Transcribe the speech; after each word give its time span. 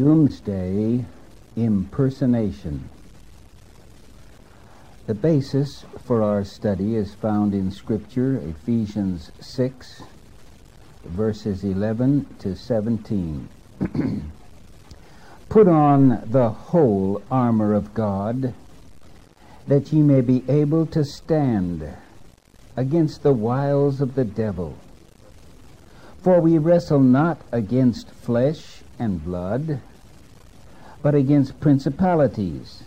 Doomsday 0.00 1.04
Impersonation. 1.56 2.88
The 5.06 5.12
basis 5.12 5.84
for 6.06 6.22
our 6.22 6.42
study 6.42 6.96
is 6.96 7.12
found 7.12 7.52
in 7.52 7.70
Scripture, 7.70 8.38
Ephesians 8.38 9.30
6, 9.40 10.02
verses 11.04 11.64
11 11.64 12.34
to 12.38 12.56
17. 12.56 13.46
Put 15.50 15.68
on 15.68 16.22
the 16.24 16.48
whole 16.48 17.22
armor 17.30 17.74
of 17.74 17.92
God, 17.92 18.54
that 19.66 19.92
ye 19.92 20.00
may 20.00 20.22
be 20.22 20.44
able 20.48 20.86
to 20.86 21.04
stand 21.04 21.86
against 22.74 23.22
the 23.22 23.34
wiles 23.34 24.00
of 24.00 24.14
the 24.14 24.24
devil. 24.24 24.78
For 26.22 26.40
we 26.40 26.56
wrestle 26.56 27.00
not 27.00 27.42
against 27.52 28.10
flesh 28.10 28.80
and 28.98 29.22
blood, 29.22 29.82
but 31.02 31.14
against 31.14 31.60
principalities, 31.60 32.84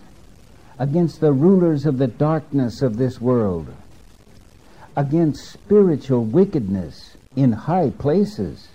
against 0.78 1.20
the 1.20 1.32
rulers 1.32 1.86
of 1.86 1.98
the 1.98 2.06
darkness 2.06 2.82
of 2.82 2.96
this 2.96 3.20
world, 3.20 3.72
against 4.96 5.50
spiritual 5.50 6.24
wickedness 6.24 7.16
in 7.34 7.52
high 7.52 7.90
places. 7.90 8.68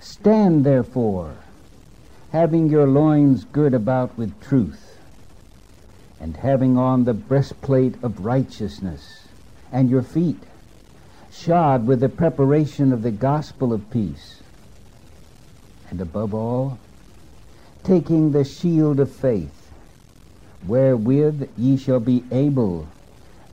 Stand 0.00 0.64
therefore, 0.64 1.34
having 2.32 2.68
your 2.68 2.86
loins 2.86 3.44
girt 3.44 3.72
about 3.72 4.16
with 4.18 4.38
truth, 4.42 4.98
and 6.20 6.36
having 6.36 6.76
on 6.76 7.04
the 7.04 7.14
breastplate 7.14 7.94
of 8.02 8.24
righteousness, 8.24 9.28
and 9.72 9.88
your 9.88 10.02
feet 10.02 10.42
shod 11.32 11.86
with 11.86 12.00
the 12.00 12.08
preparation 12.08 12.92
of 12.92 13.02
the 13.02 13.10
gospel 13.10 13.72
of 13.72 13.90
peace. 13.90 14.40
And 15.90 16.00
above 16.00 16.32
all, 16.32 16.78
taking 17.84 18.32
the 18.32 18.44
shield 18.44 18.98
of 18.98 19.14
faith, 19.14 19.70
wherewith 20.66 21.48
ye 21.56 21.76
shall 21.76 22.00
be 22.00 22.24
able 22.32 22.88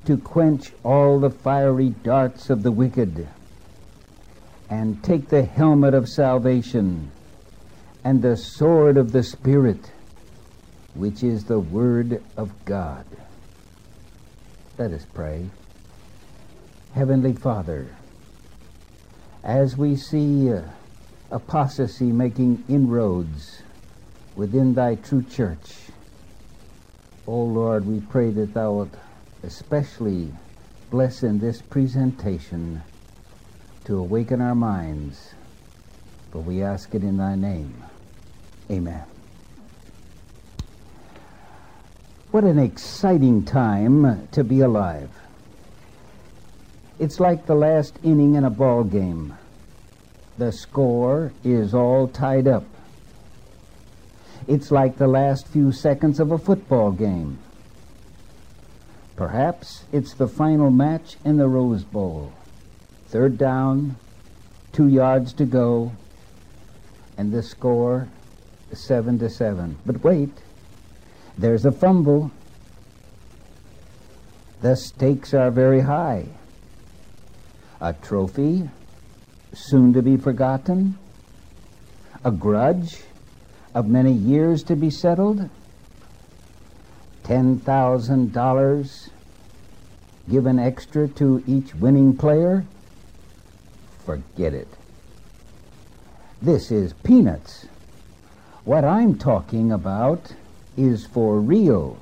to 0.05 0.17
quench 0.17 0.71
all 0.83 1.19
the 1.19 1.29
fiery 1.29 1.89
darts 1.89 2.49
of 2.49 2.63
the 2.63 2.71
wicked, 2.71 3.27
and 4.69 5.03
take 5.03 5.27
the 5.27 5.43
helmet 5.43 5.93
of 5.93 6.07
salvation, 6.07 7.11
and 8.03 8.21
the 8.21 8.38
sword 8.38 8.97
of 8.97 9.11
the 9.11 9.21
Spirit, 9.21 9.91
which 10.95 11.21
is 11.21 11.43
the 11.43 11.59
Word 11.59 12.23
of 12.38 12.66
God. 12.66 13.05
Let 14.77 14.91
us 14.91 15.05
pray. 15.13 15.49
Heavenly 16.95 17.33
Father, 17.33 17.95
as 19.43 19.77
we 19.77 19.95
see 19.95 20.51
uh, 20.51 20.63
apostasy 21.29 22.11
making 22.11 22.63
inroads 22.67 23.61
within 24.35 24.73
thy 24.73 24.95
true 24.95 25.23
church, 25.23 25.75
O 27.27 27.43
Lord, 27.43 27.85
we 27.85 27.99
pray 27.99 28.31
that 28.31 28.53
thou 28.53 28.73
wilt 28.73 28.95
especially 29.43 30.31
bless 30.89 31.23
in 31.23 31.39
this 31.39 31.61
presentation 31.61 32.81
to 33.85 33.97
awaken 33.97 34.41
our 34.41 34.55
minds. 34.55 35.33
For 36.31 36.39
we 36.39 36.63
ask 36.63 36.93
it 36.95 37.03
in 37.03 37.17
thy 37.17 37.35
name. 37.35 37.83
Amen. 38.69 39.03
What 42.31 42.45
an 42.45 42.59
exciting 42.59 43.43
time 43.43 44.27
to 44.29 44.43
be 44.43 44.61
alive. 44.61 45.09
It's 46.99 47.19
like 47.19 47.45
the 47.45 47.55
last 47.55 47.99
inning 48.03 48.35
in 48.35 48.45
a 48.45 48.49
ball 48.49 48.83
game. 48.83 49.38
The 50.38 50.51
score 50.51 51.33
is 51.43 51.73
all 51.73 52.07
tied 52.07 52.47
up. 52.47 52.63
It's 54.47 54.72
like 54.72 54.97
the 54.97 55.08
last 55.08 55.47
few 55.47 55.72
seconds 55.72 56.20
of 56.20 56.31
a 56.31 56.38
football 56.38 56.92
game. 56.92 57.38
Perhaps 59.16 59.84
it's 59.92 60.14
the 60.14 60.28
final 60.28 60.72
match 60.72 61.18
in 61.24 61.38
the 61.38 61.47
Rose 61.47 61.84
Bowl. 61.84 62.34
Third 63.07 63.38
down, 63.38 63.97
two 64.72 64.88
yards 64.88 65.34
to 65.34 65.46
go, 65.46 65.91
and 67.18 67.31
the 67.31 67.44
score 67.44 68.07
seven 68.74 69.19
to 69.19 69.30
seven. 69.30 69.78
But 69.85 70.03
wait, 70.03 70.31
there's 71.38 71.66
a 71.66 71.72
fumble. 71.72 72.31
The 74.62 74.75
stakes 74.75 75.34
are 75.34 75.51
very 75.51 75.81
high. 75.81 76.25
A 77.80 77.94
trophy, 77.94 78.69
soon 79.53 79.94
to 79.94 80.01
be 80.01 80.18
forgotten. 80.18 80.97
A 82.24 82.31
grudge 82.31 83.01
of 83.73 83.87
many 83.87 84.11
years 84.11 84.63
to 84.63 84.75
be 84.75 84.89
settled. 84.89 85.49
$10,000 87.23 89.09
given 90.29 90.59
extra 90.59 91.07
to 91.07 91.43
each 91.47 91.73
winning 91.75 92.15
player. 92.15 92.65
Forget 94.05 94.53
it. 94.53 94.67
This 96.41 96.71
is 96.71 96.93
peanuts. 97.03 97.67
What 98.63 98.83
I'm 98.83 99.17
talking 99.17 99.71
about 99.71 100.33
is 100.77 101.05
for 101.05 101.39
real. 101.39 101.97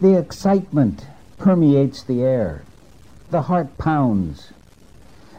The 0.00 0.16
excitement 0.16 1.06
permeates 1.38 2.02
the 2.02 2.22
air. 2.22 2.62
The 3.30 3.42
heart 3.42 3.76
pounds. 3.78 4.52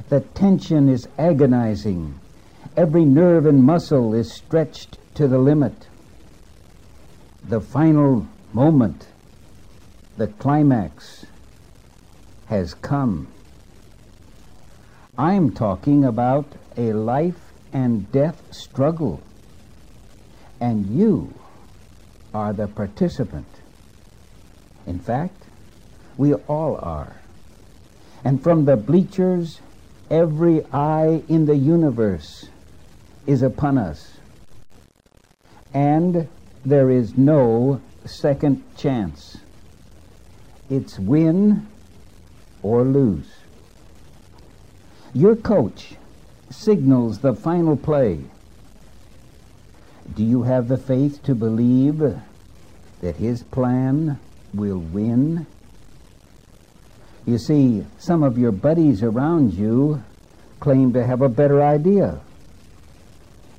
The 0.10 0.22
tension 0.22 0.90
is 0.90 1.08
agonizing. 1.18 2.20
Every 2.78 3.04
nerve 3.04 3.46
and 3.46 3.62
muscle 3.64 4.14
is 4.14 4.32
stretched 4.32 4.98
to 5.16 5.28
the 5.28 5.38
limit. 5.38 5.88
The 7.44 7.60
final 7.60 8.28
moment, 8.54 9.08
the 10.16 10.28
climax, 10.28 11.26
has 12.46 12.74
come. 12.74 13.28
I'm 15.18 15.52
talking 15.52 16.06
about 16.06 16.46
a 16.78 16.94
life 16.94 17.52
and 17.74 18.10
death 18.14 18.42
struggle. 18.52 19.22
And 20.62 20.86
you 20.86 21.34
are 22.34 22.54
the 22.54 22.68
participant. 22.68 23.48
In 24.88 25.00
fact, 25.00 25.44
we 26.16 26.34
all 26.34 26.78
are. 26.78 27.18
And 28.24 28.42
from 28.42 28.64
the 28.64 28.78
bleachers, 28.78 29.60
every 30.10 30.64
eye 30.72 31.24
in 31.28 31.46
the 31.46 31.58
universe 31.58 32.48
is 33.26 33.42
upon 33.42 33.78
us. 33.78 34.18
And 35.74 36.28
there 36.66 36.90
is 36.90 37.18
no 37.18 37.82
second 38.06 38.64
chance. 38.78 39.38
It's 40.70 41.00
win 41.00 41.68
or 42.64 42.84
lose. 42.84 43.30
Your 45.14 45.36
coach 45.36 45.96
signals 46.50 47.20
the 47.20 47.34
final 47.34 47.76
play. 47.76 48.20
Do 50.16 50.24
you 50.24 50.44
have 50.44 50.68
the 50.68 50.78
faith 50.78 51.24
to 51.24 51.36
believe 51.36 52.00
that 53.02 53.16
his 53.16 53.44
plan 53.44 54.20
will 54.54 54.80
win? 54.80 55.46
You 57.26 57.38
see, 57.38 57.86
some 57.98 58.24
of 58.24 58.38
your 58.38 58.52
buddies 58.52 59.04
around 59.04 59.54
you 59.54 60.04
claim 60.60 60.94
to 60.94 61.06
have 61.06 61.22
a 61.22 61.30
better 61.30 61.62
idea. 61.62 62.20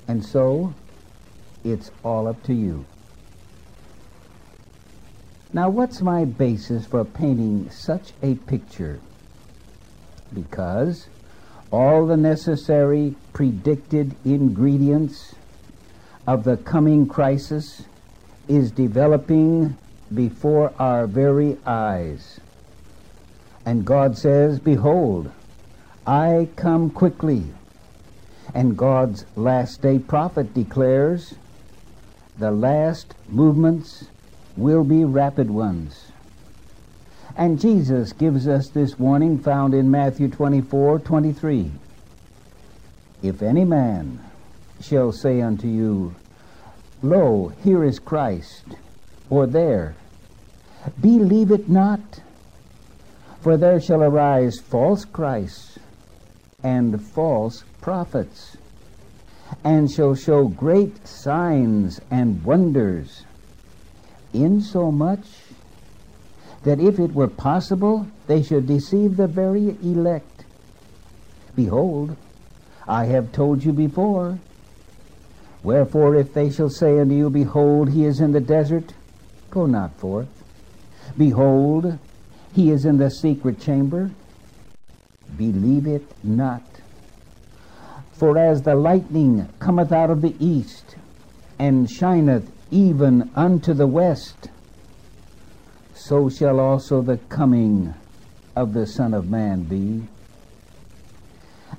And 0.09 0.25
so, 0.25 0.75
it's 1.65 1.91
all 2.03 2.27
up 2.27 2.43
to 2.45 2.55
you. 2.55 2.85
Now, 5.53 5.69
what's 5.69 6.01
my 6.01 6.25
basis 6.25 6.87
for 6.87 7.05
painting 7.05 7.71
such 7.71 8.13
a 8.23 8.37
picture? 8.37 9.01
Because 10.33 11.09
all 11.71 12.07
the 12.07 12.17
necessary 12.17 13.15
predicted 13.33 14.15
ingredients 14.25 15.35
of 16.27 16.45
the 16.45 16.57
coming 16.57 17.07
crisis 17.07 17.85
is 18.49 18.71
developing 18.71 19.77
before 20.15 20.73
our 20.79 21.07
very 21.07 21.59
eyes. 21.67 22.41
And 23.65 23.85
God 23.85 24.17
says, 24.19 24.59
Behold, 24.59 25.31
I 26.07 26.49
come 26.57 26.91
quickly. 26.91 27.45
And 28.55 28.77
God's 28.77 29.25
last 29.35 29.81
day 29.81 29.99
prophet 29.99 30.53
declares, 30.53 31.35
The 32.39 32.51
last 32.51 33.15
movements 33.29 34.07
will 34.57 34.85
be 34.85 35.05
rapid 35.05 35.51
ones. 35.51 36.13
And 37.37 37.59
Jesus 37.59 38.13
gives 38.13 38.47
us 38.47 38.69
this 38.69 38.99
warning 38.99 39.39
found 39.39 39.73
in 39.73 39.91
Matthew 39.91 40.29
24 40.29 40.99
23. 40.99 41.71
If 43.23 43.41
any 43.41 43.65
man 43.65 44.21
shall 44.83 45.13
say 45.13 45.41
unto 45.41 45.67
you, 45.67 46.15
Lo, 47.03 47.53
here 47.65 47.85
is 47.85 47.99
Christ, 47.99 48.65
or 49.31 49.47
there, 49.47 49.95
believe 51.01 51.51
it 51.51 51.69
not, 51.69 52.21
for 53.41 53.57
there 53.57 53.81
shall 53.81 54.03
arise 54.03 54.61
false 54.61 55.05
Christs 55.05 55.79
and 56.63 57.01
false 57.03 57.65
prophets, 57.81 58.57
and 59.65 59.91
shall 59.91 60.15
show 60.15 60.49
great 60.49 61.07
signs 61.07 62.01
and 62.11 62.43
wonders, 62.45 63.25
insomuch 64.33 65.27
that 66.63 66.81
if 66.81 66.99
it 66.99 67.13
were 67.13 67.29
possible, 67.29 68.07
they 68.27 68.43
should 68.43 68.67
deceive 68.67 69.17
the 69.17 69.27
very 69.27 69.77
elect. 69.83 70.45
Behold, 71.55 72.17
I 72.87 73.07
have 73.07 73.33
told 73.33 73.65
you 73.65 73.73
before. 73.73 74.39
Wherefore, 75.63 76.17
if 76.17 76.35
they 76.35 76.51
shall 76.51 76.71
say 76.71 76.99
unto 76.99 77.15
you, 77.15 77.31
Behold, 77.31 77.91
he 77.91 78.05
is 78.05 78.21
in 78.21 78.33
the 78.33 78.41
desert, 78.41 78.95
go 79.51 79.67
not 79.67 79.95
forth. 79.97 80.29
Behold, 81.17 81.99
he 82.53 82.71
is 82.71 82.85
in 82.85 82.99
the 82.99 83.11
secret 83.11 83.61
chamber, 83.61 84.11
believe 85.37 85.87
it 85.87 86.05
not. 86.23 86.63
For 88.13 88.39
as 88.39 88.63
the 88.63 88.75
lightning 88.75 89.49
cometh 89.59 89.93
out 89.93 90.11
of 90.11 90.21
the 90.21 90.37
east, 90.39 90.97
and 91.59 91.91
shineth 91.91 92.51
even 92.71 93.31
unto 93.35 93.73
the 93.73 93.87
west, 93.87 94.49
so 95.95 96.29
shall 96.29 96.59
also 96.59 97.03
the 97.03 97.19
coming 97.29 97.95
of 98.57 98.73
the 98.73 98.87
Son 98.87 99.15
of 99.15 99.29
Man 99.29 99.65
be. 99.65 100.07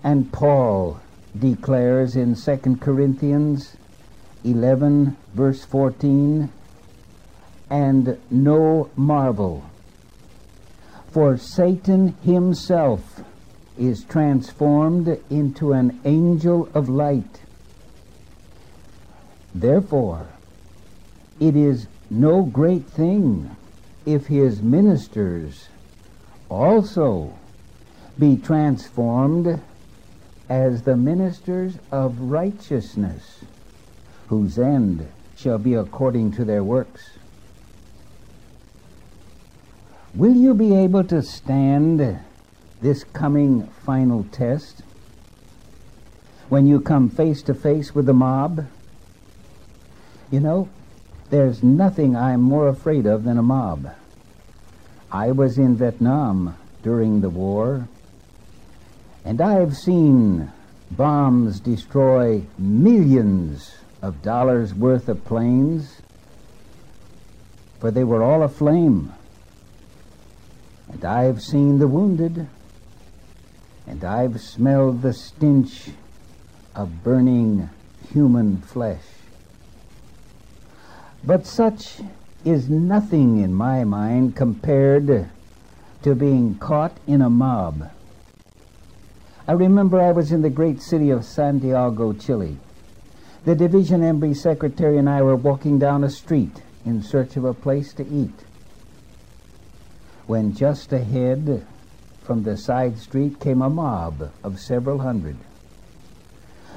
And 0.04 0.32
Paul 0.32 1.00
declares 1.38 2.16
in 2.16 2.36
2 2.36 2.78
Corinthians 2.78 3.76
11, 4.44 5.16
verse 5.34 5.64
14, 5.66 6.50
and 7.70 8.18
no 8.30 8.90
marvel, 8.96 9.64
for 11.10 11.38
Satan 11.38 12.16
himself 12.24 13.24
is 13.78 14.04
transformed 14.04 15.20
into 15.30 15.74
an 15.74 16.00
angel 16.06 16.70
of 16.74 16.90
light. 16.90 17.42
Therefore, 19.56 20.28
it 21.40 21.56
is 21.56 21.88
no 22.10 22.44
great 22.44 22.86
thing 22.86 23.56
if 24.06 24.28
his 24.28 24.62
ministers 24.62 25.70
also 26.50 27.34
be 28.20 28.38
transformed 28.38 29.60
as 30.50 30.84
the 30.84 30.96
ministers 30.96 31.78
of 31.92 32.20
righteousness, 32.20 33.44
whose 34.28 34.60
end 34.60 35.08
shall 35.36 35.58
be 35.58 35.74
according 35.74 36.32
to 36.32 36.46
their 36.46 36.64
works. 36.64 37.10
Will 40.14 40.36
you 40.36 40.54
be 40.54 40.76
able 40.76 41.04
to 41.06 41.24
stand 41.24 42.20
this 42.84 43.06
coming 43.06 43.66
final 43.86 44.26
test 44.26 44.84
when 46.50 46.68
you 46.68 46.82
come 46.82 47.10
face 47.10 47.42
to 47.42 47.54
face 47.54 47.96
with 47.96 48.06
the 48.06 48.14
mob? 48.14 48.68
You 50.30 50.42
know, 50.42 50.68
there's 51.30 51.64
nothing 51.64 52.16
I'm 52.16 52.42
more 52.42 52.68
afraid 52.68 53.06
of 53.06 53.24
than 53.24 53.38
a 53.38 53.42
mob. 53.42 53.90
I 55.10 55.32
was 55.32 55.58
in 55.58 55.78
Vietnam 55.78 56.58
during 56.84 57.22
the 57.22 57.30
war, 57.30 57.88
and 59.24 59.40
I've 59.40 59.78
seen 59.78 60.52
bombs 60.92 61.62
destroy 61.62 62.44
millions 62.58 63.76
of 64.02 64.22
dollars 64.22 64.74
worth 64.74 65.08
of 65.08 65.24
planes, 65.24 66.02
for 67.80 67.92
they 67.92 68.04
were 68.04 68.22
all 68.22 68.44
aflame. 68.44 69.14
And 70.90 71.06
I've 71.06 71.42
seen 71.42 71.80
the 71.80 71.88
wounded, 71.88 72.48
and 73.88 74.04
I've 74.04 74.40
smelled 74.42 75.02
the 75.02 75.14
stench 75.14 75.90
of 76.76 77.04
burning 77.04 77.70
human 78.12 78.58
flesh. 78.58 79.04
But 81.24 81.46
such 81.46 82.02
is 82.44 82.70
nothing 82.70 83.40
in 83.40 83.54
my 83.54 83.84
mind 83.84 84.36
compared 84.36 85.30
to 86.02 86.16
being 86.16 86.56
caught 86.56 86.98
in 87.08 87.22
a 87.22 87.30
mob. 87.30 87.90
I 89.48 89.54
remember 89.54 90.00
I 90.00 90.12
was 90.12 90.32
in 90.32 90.42
the 90.42 90.50
great 90.50 90.82
city 90.82 91.10
of 91.10 91.26
Santiago, 91.26 92.14
Chile. 92.14 92.58
The 93.46 93.56
division 93.56 94.04
embassy 94.04 94.34
secretary 94.34 94.98
and 94.98 95.10
I 95.10 95.22
were 95.22 95.36
walking 95.36 95.80
down 95.80 96.04
a 96.04 96.10
street 96.10 96.62
in 96.86 97.04
search 97.04 97.36
of 97.36 97.44
a 97.44 97.54
place 97.54 97.94
to 97.94 98.08
eat. 98.08 98.46
When 100.28 100.54
just 100.54 100.94
ahead 100.94 101.66
from 102.24 102.44
the 102.44 102.58
side 102.58 102.98
street 102.98 103.40
came 103.40 103.62
a 103.62 103.70
mob 103.70 104.32
of 104.44 104.60
several 104.60 105.00
hundred. 105.00 105.38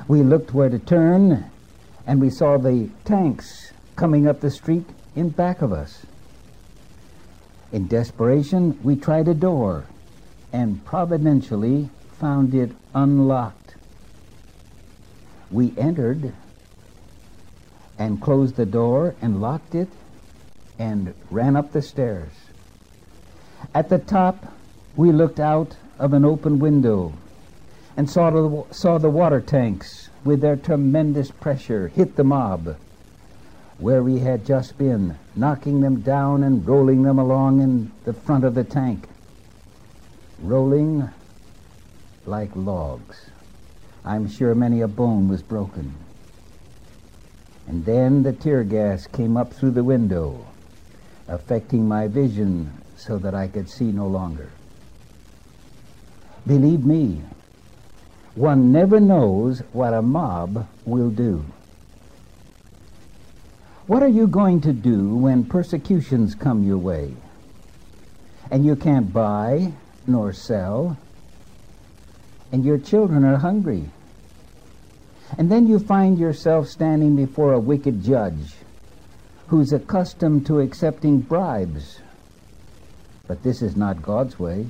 We 0.08 0.22
looked 0.22 0.52
where 0.52 0.68
to 0.68 0.78
turn, 0.78 1.50
and 2.06 2.20
we 2.20 2.30
saw 2.30 2.58
the 2.58 2.90
tanks 3.04 3.72
coming 3.94 4.26
up 4.26 4.40
the 4.40 4.50
street 4.50 4.88
in 5.14 5.30
back 5.30 5.62
of 5.62 5.72
us. 5.72 6.04
In 7.72 7.86
desperation, 7.88 8.78
we 8.82 8.96
tried 8.96 9.28
a 9.28 9.34
door 9.34 9.84
and 10.52 10.84
providentially 10.84 11.90
found 12.12 12.54
it 12.54 12.70
unlocked. 12.94 13.74
We 15.50 15.74
entered 15.76 16.32
and 17.98 18.20
closed 18.20 18.56
the 18.56 18.66
door 18.66 19.14
and 19.20 19.40
locked 19.40 19.74
it 19.74 19.88
and 20.78 21.14
ran 21.30 21.56
up 21.56 21.72
the 21.72 21.82
stairs. 21.82 22.32
At 23.74 23.88
the 23.88 23.98
top, 23.98 24.52
we 24.96 25.12
looked 25.12 25.38
out 25.38 25.76
of 25.98 26.12
an 26.12 26.24
open 26.24 26.58
window 26.58 27.12
and 27.96 28.08
saw 28.08 28.30
the, 28.30 28.64
saw 28.74 28.98
the 28.98 29.10
water 29.10 29.40
tanks 29.40 30.08
with 30.24 30.40
their 30.40 30.56
tremendous 30.56 31.30
pressure 31.30 31.88
hit 31.88 32.16
the 32.16 32.24
mob 32.24 32.76
where 33.78 34.02
we 34.02 34.18
had 34.20 34.46
just 34.46 34.78
been, 34.78 35.18
knocking 35.34 35.82
them 35.82 36.00
down 36.00 36.42
and 36.42 36.66
rolling 36.66 37.02
them 37.02 37.18
along 37.18 37.60
in 37.60 37.92
the 38.04 38.12
front 38.12 38.42
of 38.42 38.54
the 38.54 38.64
tank. 38.64 39.06
Rolling 40.40 41.08
like 42.24 42.50
logs. 42.54 43.30
I'm 44.04 44.28
sure 44.28 44.54
many 44.54 44.80
a 44.80 44.88
bone 44.88 45.28
was 45.28 45.42
broken. 45.42 45.94
And 47.66 47.84
then 47.84 48.22
the 48.22 48.32
tear 48.32 48.64
gas 48.64 49.06
came 49.06 49.36
up 49.36 49.52
through 49.52 49.72
the 49.72 49.84
window, 49.84 50.46
affecting 51.28 51.86
my 51.86 52.08
vision 52.08 52.72
so 52.96 53.18
that 53.18 53.34
I 53.34 53.48
could 53.48 53.68
see 53.68 53.92
no 53.92 54.06
longer. 54.06 54.50
Believe 56.46 56.84
me, 56.84 57.22
one 58.36 58.70
never 58.70 59.00
knows 59.00 59.62
what 59.72 59.92
a 59.92 60.02
mob 60.02 60.68
will 60.84 61.10
do. 61.10 61.44
What 63.86 64.02
are 64.02 64.08
you 64.08 64.26
going 64.26 64.60
to 64.62 64.72
do 64.72 65.16
when 65.16 65.44
persecutions 65.44 66.34
come 66.34 66.64
your 66.64 66.78
way 66.78 67.14
and 68.50 68.64
you 68.64 68.76
can't 68.76 69.12
buy 69.12 69.72
nor 70.06 70.32
sell 70.32 70.96
and 72.52 72.64
your 72.64 72.78
children 72.78 73.24
are 73.24 73.38
hungry? 73.38 73.90
And 75.38 75.50
then 75.50 75.66
you 75.66 75.78
find 75.80 76.18
yourself 76.18 76.68
standing 76.68 77.16
before 77.16 77.52
a 77.52 77.60
wicked 77.60 78.04
judge 78.04 78.54
who's 79.48 79.72
accustomed 79.72 80.46
to 80.46 80.60
accepting 80.60 81.20
bribes. 81.20 82.00
But 83.26 83.42
this 83.42 83.62
is 83.62 83.76
not 83.76 84.02
God's 84.02 84.38
way. 84.38 84.66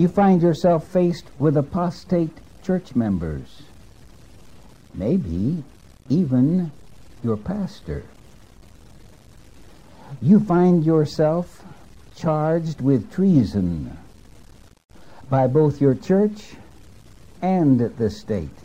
You 0.00 0.08
find 0.08 0.40
yourself 0.40 0.88
faced 0.88 1.26
with 1.38 1.58
apostate 1.58 2.34
church 2.62 2.96
members, 2.96 3.64
maybe 4.94 5.62
even 6.08 6.72
your 7.22 7.36
pastor. 7.36 8.04
You 10.22 10.40
find 10.40 10.86
yourself 10.86 11.62
charged 12.16 12.80
with 12.80 13.12
treason 13.12 13.98
by 15.28 15.46
both 15.46 15.82
your 15.82 15.94
church 15.94 16.54
and 17.42 17.78
the 17.78 18.08
state. 18.08 18.56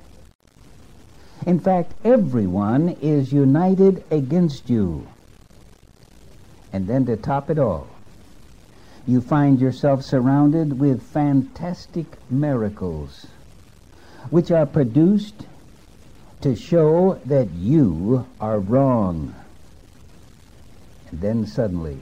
In 1.46 1.60
fact, 1.60 1.96
everyone 2.06 2.96
is 3.02 3.34
united 3.34 4.06
against 4.10 4.70
you. 4.70 5.06
And 6.72 6.88
then 6.88 7.06
to 7.08 7.18
top 7.18 7.50
it 7.50 7.60
all, 7.60 7.90
you 9.08 9.22
find 9.22 9.60
yourself 9.60 10.04
surrounded 10.04 10.80
with 10.80 11.02
fantastic 11.02 12.08
miracles, 12.30 13.28
which 14.30 14.50
are 14.52 14.66
produced 14.66 15.46
to 16.42 16.56
show 16.56 17.20
that 17.26 17.50
you 17.52 18.26
are 18.42 18.60
wrong. 18.60 19.36
And 21.12 21.22
then 21.22 21.46
suddenly, 21.46 22.00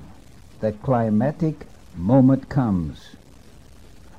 the 0.62 0.72
climatic 0.72 1.66
moment 1.96 2.48
comes 2.50 3.16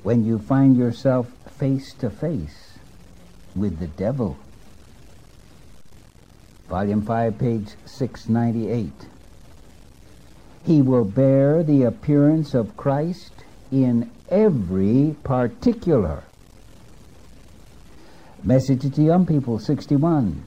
when 0.03 0.25
you 0.25 0.39
find 0.39 0.77
yourself 0.77 1.29
face 1.59 1.95
to 1.95 2.11
face 2.11 2.79
with 3.57 3.79
the 3.79 3.87
devil. 3.87 4.37
Volume 6.69 7.03
5, 7.03 7.39
page 7.39 7.69
698. 7.87 8.93
He 10.65 10.83
will 10.83 11.05
bear 11.05 11.63
the 11.63 11.83
appearance 11.83 12.55
of 12.55 12.77
Christ 12.77 13.33
in 13.71 14.11
every 14.31 15.17
particular 15.23 16.25
Message 18.45 18.95
to 18.95 19.03
Young 19.03 19.25
People 19.25 19.59
61. 19.59 20.43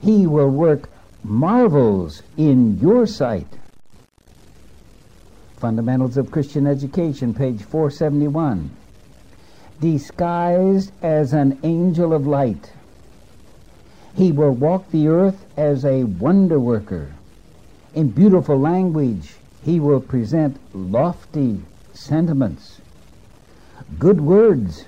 He 0.00 0.26
will 0.26 0.48
work 0.48 0.88
marvels 1.22 2.22
in 2.38 2.78
your 2.78 3.06
sight. 3.06 3.46
Fundamentals 5.58 6.16
of 6.16 6.30
Christian 6.30 6.66
Education, 6.66 7.34
page 7.34 7.62
471. 7.62 8.70
Disguised 9.82 10.92
as 11.02 11.34
an 11.34 11.58
angel 11.62 12.14
of 12.14 12.26
light, 12.26 12.72
he 14.14 14.32
will 14.32 14.52
walk 14.52 14.90
the 14.90 15.08
earth 15.08 15.44
as 15.58 15.84
a 15.84 16.04
wonder 16.04 16.58
worker. 16.58 17.12
In 17.94 18.10
beautiful 18.10 18.58
language, 18.58 19.34
he 19.64 19.80
will 19.80 20.00
present 20.00 20.58
lofty 20.72 21.60
sentiments. 21.92 22.80
Good 23.98 24.20
words 24.20 24.84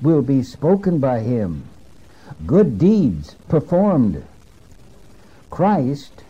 will 0.00 0.22
be 0.22 0.42
spoken 0.42 0.98
by 0.98 1.20
him, 1.20 1.64
good 2.46 2.78
deeds 2.78 3.34
performed. 3.48 4.24
Christ 5.50 6.24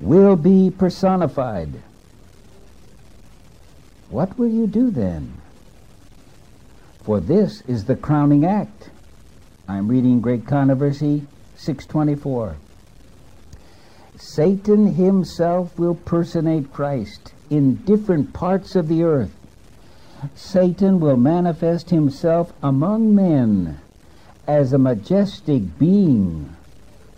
will 0.00 0.36
be 0.36 0.70
personified. 0.70 1.82
What 4.10 4.38
will 4.38 4.48
you 4.48 4.66
do 4.66 4.90
then? 4.90 5.34
For 7.02 7.20
this 7.20 7.62
is 7.62 7.84
the 7.84 7.96
crowning 7.96 8.44
act. 8.44 8.90
I'm 9.66 9.88
reading 9.88 10.20
Great 10.20 10.46
Controversy 10.46 11.26
624. 11.56 12.56
Satan 14.18 14.94
himself 14.94 15.78
will 15.78 15.94
personate 15.94 16.72
Christ 16.72 17.32
in 17.48 17.76
different 17.76 18.32
parts 18.32 18.76
of 18.76 18.88
the 18.88 19.02
earth 19.02 19.34
Satan 20.34 20.98
will 20.98 21.16
manifest 21.16 21.90
himself 21.90 22.52
among 22.62 23.14
men 23.14 23.78
as 24.48 24.72
a 24.72 24.78
majestic 24.78 25.78
being 25.78 26.56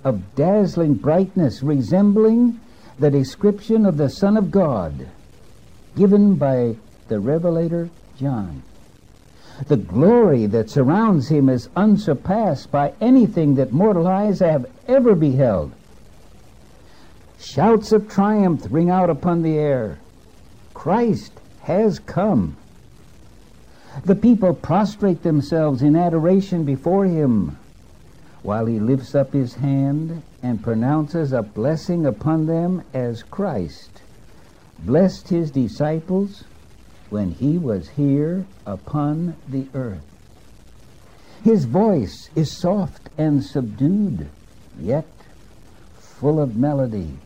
of 0.05 0.35
dazzling 0.35 0.95
brightness, 0.95 1.63
resembling 1.63 2.61
the 2.99 3.11
description 3.11 3.87
of 3.87 3.97
the 3.97 4.11
Son 4.11 4.37
of 4.37 4.51
God 4.51 5.09
given 5.97 6.35
by 6.35 6.77
the 7.09 7.21
Revelator 7.21 7.89
John. 8.19 8.63
The 9.67 9.77
glory 9.77 10.47
that 10.47 10.71
surrounds 10.71 11.29
him 11.29 11.49
is 11.49 11.69
unsurpassed 11.77 12.71
by 12.71 12.93
anything 13.01 13.55
that 13.55 13.73
mortal 13.73 14.07
eyes 14.07 14.41
have 14.41 14.67
ever 14.87 15.15
beheld. 15.15 15.73
Shouts 17.41 17.91
of 17.93 18.09
triumph 18.09 18.67
ring 18.71 18.91
out 18.91 19.09
upon 19.09 19.43
the 19.43 19.57
air. 19.57 19.99
Christ 20.75 21.33
has 21.63 21.99
come. 21.99 22.57
The 24.05 24.15
people 24.15 24.55
prostrate 24.55 25.23
themselves 25.23 25.83
in 25.83 25.97
adoration 25.97 26.65
before 26.65 27.07
him 27.07 27.57
while 28.43 28.67
he 28.67 28.79
lifts 28.79 29.15
up 29.15 29.33
his 29.33 29.55
hand 29.55 30.23
and 30.43 30.63
pronounces 30.63 31.33
a 31.33 31.43
blessing 31.43 32.07
upon 32.07 32.47
them 32.47 32.83
as 32.95 33.23
Christ 33.23 34.03
blessed 34.79 35.29
his 35.29 35.51
disciples 35.51 36.45
when 37.09 37.33
he 37.33 37.59
was 37.59 37.89
here 37.91 38.47
upon 38.67 39.37
the 39.49 39.67
earth. 39.75 40.05
His 41.43 41.65
voice 41.65 42.29
is 42.35 42.57
soft 42.57 43.09
and 43.19 43.43
subdued, 43.43 44.29
yet 44.79 45.07
full 45.99 46.39
of 46.39 46.57
melody. 46.57 47.17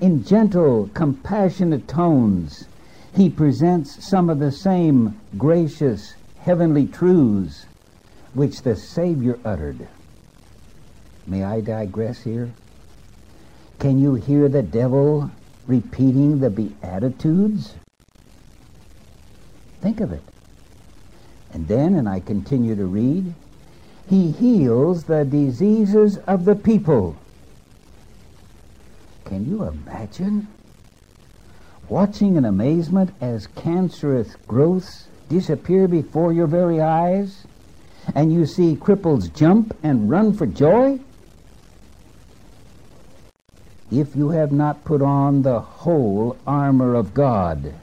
In 0.00 0.24
gentle, 0.24 0.90
compassionate 0.94 1.88
tones, 1.88 2.66
he 3.14 3.30
presents 3.30 4.06
some 4.06 4.28
of 4.28 4.38
the 4.38 4.52
same 4.52 5.18
gracious 5.38 6.14
heavenly 6.38 6.86
truths 6.86 7.66
which 8.34 8.62
the 8.62 8.76
Savior 8.76 9.38
uttered. 9.44 9.88
May 11.26 11.42
I 11.42 11.60
digress 11.60 12.22
here? 12.22 12.50
Can 13.78 13.98
you 13.98 14.14
hear 14.14 14.48
the 14.48 14.62
devil 14.62 15.30
repeating 15.66 16.40
the 16.40 16.50
Beatitudes? 16.50 17.74
Think 19.80 20.00
of 20.00 20.12
it. 20.12 20.22
And 21.52 21.68
then, 21.68 21.94
and 21.94 22.08
I 22.08 22.20
continue 22.20 22.74
to 22.76 22.86
read, 22.86 23.34
he 24.08 24.30
heals 24.30 25.04
the 25.04 25.24
diseases 25.24 26.18
of 26.18 26.44
the 26.44 26.54
people. 26.54 27.16
Can 29.26 29.44
you 29.44 29.64
imagine? 29.64 30.48
watching 31.88 32.36
in 32.36 32.44
amazement 32.44 33.10
as 33.20 33.46
cancerous 33.48 34.34
growths 34.48 35.06
disappear 35.28 35.88
before 35.88 36.32
your 36.32 36.46
very 36.46 36.80
eyes, 36.80 37.46
and 38.14 38.32
you 38.32 38.46
see 38.46 38.76
cripples 38.76 39.32
jump 39.34 39.76
and 39.82 40.10
run 40.10 40.32
for 40.32 40.46
joy? 40.46 40.98
If 43.90 44.16
you 44.16 44.30
have 44.30 44.52
not 44.52 44.84
put 44.84 45.00
on 45.02 45.42
the 45.42 45.60
whole 45.60 46.36
armor 46.46 46.94
of 46.94 47.14
God, 47.14 47.74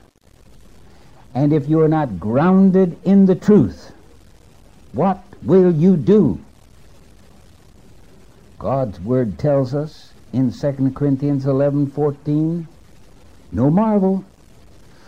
and 1.33 1.53
if 1.53 1.67
you 1.67 1.79
are 1.81 1.87
not 1.87 2.19
grounded 2.19 2.97
in 3.03 3.25
the 3.25 3.35
truth, 3.35 3.93
what 4.91 5.23
will 5.41 5.71
you 5.71 5.97
do? 5.97 6.39
God's 8.59 8.99
word 8.99 9.39
tells 9.39 9.73
us 9.73 10.12
in 10.33 10.51
2 10.51 10.91
Corinthians 10.93 11.45
11:14 11.45 12.67
no 13.53 13.69
marvel, 13.69 14.25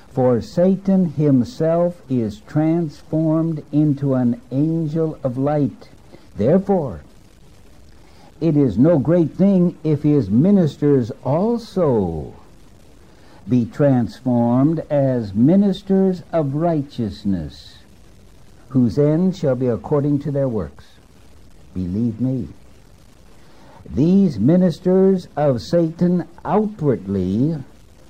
for 0.09 0.39
Satan 0.39 1.05
himself 1.05 1.99
is 2.07 2.41
transformed 2.41 3.63
into 3.71 4.13
an 4.13 4.39
angel 4.51 5.17
of 5.23 5.37
light. 5.37 5.89
Therefore, 6.37 7.01
it 8.39 8.55
is 8.55 8.77
no 8.77 8.99
great 8.99 9.33
thing 9.33 9.75
if 9.83 10.03
his 10.03 10.29
ministers 10.29 11.11
also 11.23 12.33
be 13.49 13.65
transformed 13.65 14.79
as 14.91 15.33
ministers 15.33 16.21
of 16.31 16.53
righteousness, 16.53 17.79
whose 18.69 18.99
end 18.99 19.35
shall 19.35 19.55
be 19.55 19.67
according 19.67 20.19
to 20.19 20.31
their 20.31 20.47
works. 20.47 20.85
Believe 21.73 22.21
me. 22.21 22.49
These 23.89 24.39
ministers 24.39 25.27
of 25.35 25.61
Satan 25.61 26.27
outwardly 26.43 27.63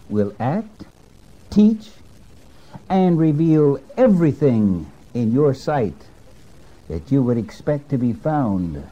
will 0.09 0.33
act, 0.39 0.85
teach, 1.49 1.91
and 2.89 3.17
reveal 3.17 3.79
everything 3.97 4.91
in 5.13 5.31
your 5.31 5.53
sight 5.53 6.07
that 6.87 7.11
you 7.11 7.23
would 7.23 7.37
expect 7.37 7.89
to 7.89 7.97
be 7.97 8.13
found 8.13 8.87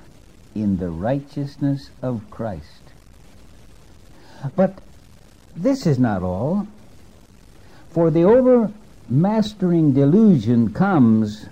in 0.56 0.78
the 0.78 0.90
righteousness 0.90 1.90
of 2.02 2.30
Christ. 2.30 2.82
But 4.56 4.80
this 5.56 5.86
is 5.86 6.00
not 6.00 6.24
all. 6.24 6.68
For 7.92 8.10
the 8.10 8.24
overmastering 8.24 9.94
delusion 9.94 10.74
comes 10.74 11.48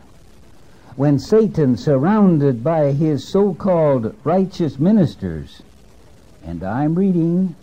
when 0.96 1.18
Satan, 1.20 1.78
surrounded 1.78 2.64
by 2.64 2.92
his 2.92 3.28
so 3.28 3.54
called 3.54 4.16
righteous 4.24 4.78
ministers, 4.78 5.62
and 6.44 6.64
I'm 6.64 6.96
reading 6.96 7.56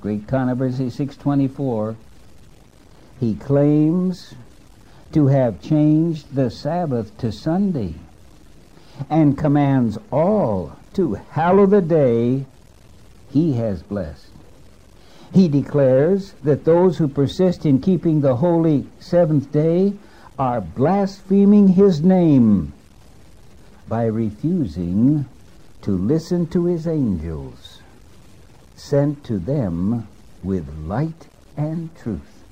Great 0.00 0.26
Controversy 0.26 0.90
624, 0.90 1.96
he 3.20 3.34
claims 3.34 4.34
to 5.12 5.26
have 5.26 5.60
changed 5.60 6.34
the 6.34 6.50
Sabbath 6.50 7.16
to 7.18 7.32
Sunday 7.32 7.94
and 9.10 9.36
commands 9.36 9.98
all 10.10 10.76
to 10.94 11.14
hallow 11.14 11.66
the 11.66 11.82
day 11.82 12.46
he 13.30 13.54
has 13.54 13.82
blessed. 13.82 14.30
He 15.32 15.48
declares 15.48 16.32
that 16.42 16.64
those 16.64 16.96
who 16.96 17.08
persist 17.08 17.66
in 17.66 17.80
keeping 17.80 18.20
the 18.20 18.36
holy 18.36 18.86
seventh 18.98 19.52
day 19.52 19.94
are 20.38 20.60
blaspheming 20.60 21.68
his 21.68 22.02
name 22.02 22.72
by 23.88 24.04
refusing 24.04 25.26
to 25.82 25.90
listen 25.90 26.46
to 26.46 26.66
his 26.66 26.86
angels 26.86 27.80
sent 28.76 29.24
to 29.24 29.38
them 29.38 30.06
with 30.42 30.68
light 30.84 31.26
and 31.56 31.94
truth. 31.96 32.44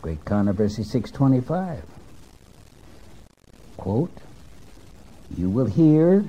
Great 0.00 0.24
Controversy 0.24 0.82
625. 0.82 1.82
Quote, 3.76 4.18
You 5.36 5.50
will 5.50 5.66
hear 5.66 6.24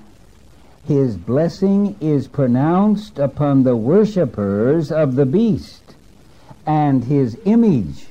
his 0.85 1.15
blessing 1.15 1.95
is 2.01 2.27
pronounced 2.27 3.19
upon 3.19 3.63
the 3.63 3.75
worshippers 3.75 4.91
of 4.91 5.15
the 5.15 5.25
beast 5.25 5.95
and 6.65 7.03
his 7.05 7.37
image, 7.45 8.07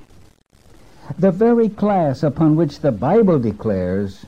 the 1.19 1.31
very 1.31 1.69
class 1.69 2.23
upon 2.23 2.57
which 2.57 2.81
the 2.81 2.93
Bible 2.93 3.39
declares 3.39 4.27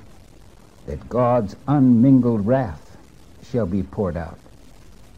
that 0.86 1.08
God's 1.08 1.56
unmingled 1.66 2.46
wrath 2.46 2.96
shall 3.50 3.66
be 3.66 3.82
poured 3.82 4.16
out. 4.16 4.38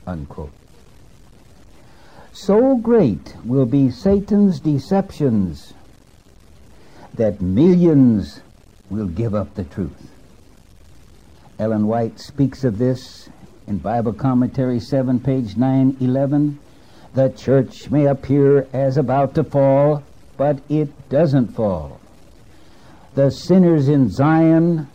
Unquote. 0.06 0.52
So 2.32 2.76
great 2.76 3.34
will 3.44 3.66
be 3.66 3.90
Satan's 3.90 4.60
deceptions 4.60 5.74
that 7.14 7.40
millions 7.40 8.40
will 8.88 9.08
give 9.08 9.34
up 9.34 9.54
the 9.54 9.64
truth. 9.64 10.10
Ellen 11.58 11.86
White 11.86 12.18
speaks 12.18 12.64
of 12.64 12.78
this 12.78 13.28
in 13.66 13.78
Bible 13.78 14.12
Commentary 14.12 14.80
7, 14.80 15.20
page 15.20 15.56
911. 15.56 16.58
The 17.14 17.28
church 17.30 17.90
may 17.90 18.06
appear 18.06 18.66
as 18.72 18.96
about 18.96 19.34
to 19.34 19.44
fall, 19.44 20.02
but 20.40 20.58
it 20.70 20.88
doesn't 21.10 21.48
fall. 21.48 22.00
The 23.14 23.30
sinners 23.30 23.88
in 23.88 24.08
Zion 24.08 24.88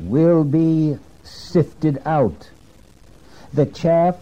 will 0.00 0.44
be 0.44 0.96
sifted 1.22 2.00
out. 2.06 2.48
The 3.52 3.66
chaff 3.66 4.16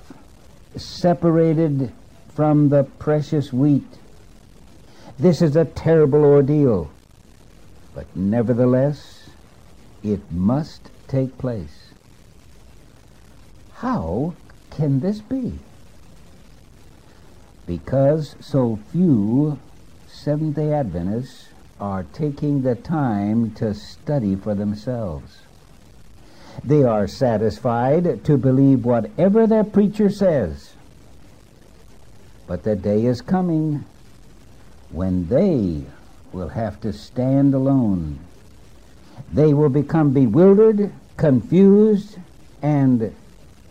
separated 0.75 1.93
from 2.35 2.69
the 2.69 2.83
precious 2.83 3.53
wheat. 3.53 3.87
This 5.21 5.41
is 5.41 5.55
a 5.55 5.67
terrible 5.67 6.25
ordeal, 6.25 6.91
but 7.95 8.09
nevertheless, 8.17 9.31
it 10.03 10.33
must 10.33 10.91
take 11.07 11.39
place. 11.39 11.93
How 13.75 14.35
can 14.73 14.99
this 14.99 15.21
be? 15.21 15.61
Because 17.69 18.35
so 18.41 18.81
few 18.91 19.57
Seventh 20.23 20.57
day 20.57 20.75
Adventists 20.75 21.49
are 21.81 22.03
taking 22.13 22.61
the 22.61 22.75
time 22.75 23.53
to 23.53 23.73
study 23.73 24.37
for 24.37 24.55
themselves. 24.55 25.39
They 26.63 26.83
are 26.83 27.07
satisfied 27.07 28.23
to 28.25 28.37
believe 28.37 28.85
whatever 28.85 29.47
their 29.47 29.65
preacher 29.65 30.11
says. 30.11 30.75
But 32.47 32.65
the 32.65 32.77
day 32.77 33.07
is 33.07 33.23
coming 33.23 33.87
when 34.91 35.27
they 35.29 35.87
will 36.35 36.51
have 36.51 36.79
to 36.83 36.93
stand 36.93 37.55
alone. 37.55 38.19
They 39.33 39.55
will 39.55 39.71
become 39.71 40.13
bewildered, 40.13 40.93
confused, 41.17 42.19
and 42.61 43.17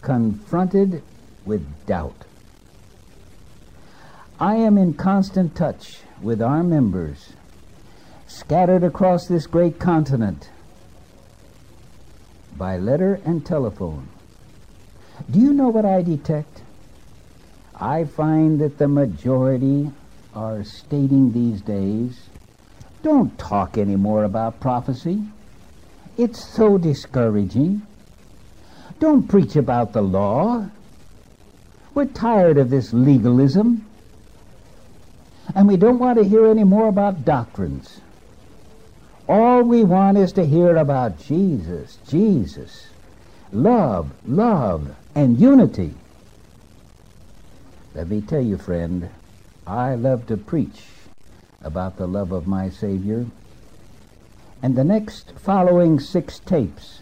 confronted 0.01 1.03
with 1.45 1.85
doubt. 1.85 2.25
I 4.39 4.55
am 4.55 4.79
in 4.79 4.95
constant 4.95 5.55
touch 5.55 5.99
with 6.21 6.41
our 6.41 6.63
members 6.63 7.33
scattered 8.27 8.83
across 8.83 9.27
this 9.27 9.47
great 9.47 9.79
continent 9.79 10.49
by 12.57 12.77
letter 12.77 13.19
and 13.25 13.45
telephone. 13.45 14.07
Do 15.29 15.39
you 15.39 15.53
know 15.53 15.69
what 15.69 15.85
I 15.85 16.01
detect? 16.01 16.61
I 17.75 18.03
find 18.03 18.59
that 18.59 18.77
the 18.77 18.87
majority 18.87 19.91
are 20.35 20.63
stating 20.63 21.31
these 21.31 21.61
days 21.61 22.29
don't 23.01 23.37
talk 23.37 23.77
any 23.77 23.95
more 23.95 24.25
about 24.25 24.59
prophecy. 24.59 25.23
It's 26.17 26.43
so 26.43 26.77
discouraging. 26.77 27.81
Don't 28.99 29.27
preach 29.27 29.55
about 29.55 29.93
the 29.93 30.01
law. 30.01 30.69
We're 31.93 32.05
tired 32.05 32.57
of 32.57 32.69
this 32.69 32.91
legalism. 32.91 33.85
And 35.55 35.67
we 35.67 35.77
don't 35.77 35.99
want 35.99 36.19
to 36.19 36.23
hear 36.23 36.47
any 36.47 36.63
more 36.63 36.87
about 36.87 37.25
doctrines. 37.25 38.01
All 39.27 39.61
we 39.63 39.83
want 39.83 40.17
is 40.17 40.31
to 40.33 40.45
hear 40.45 40.75
about 40.75 41.19
Jesus, 41.19 41.97
Jesus, 42.07 42.87
love, 43.51 44.11
love, 44.25 44.95
and 45.13 45.39
unity. 45.39 45.93
Let 47.93 48.07
me 48.07 48.21
tell 48.21 48.41
you, 48.41 48.57
friend, 48.57 49.09
I 49.67 49.95
love 49.95 50.27
to 50.27 50.37
preach 50.37 50.83
about 51.61 51.97
the 51.97 52.07
love 52.07 52.31
of 52.31 52.47
my 52.47 52.69
Savior. 52.69 53.25
And 54.61 54.75
the 54.75 54.83
next 54.83 55.31
following 55.37 55.99
six 55.99 56.39
tapes 56.39 57.01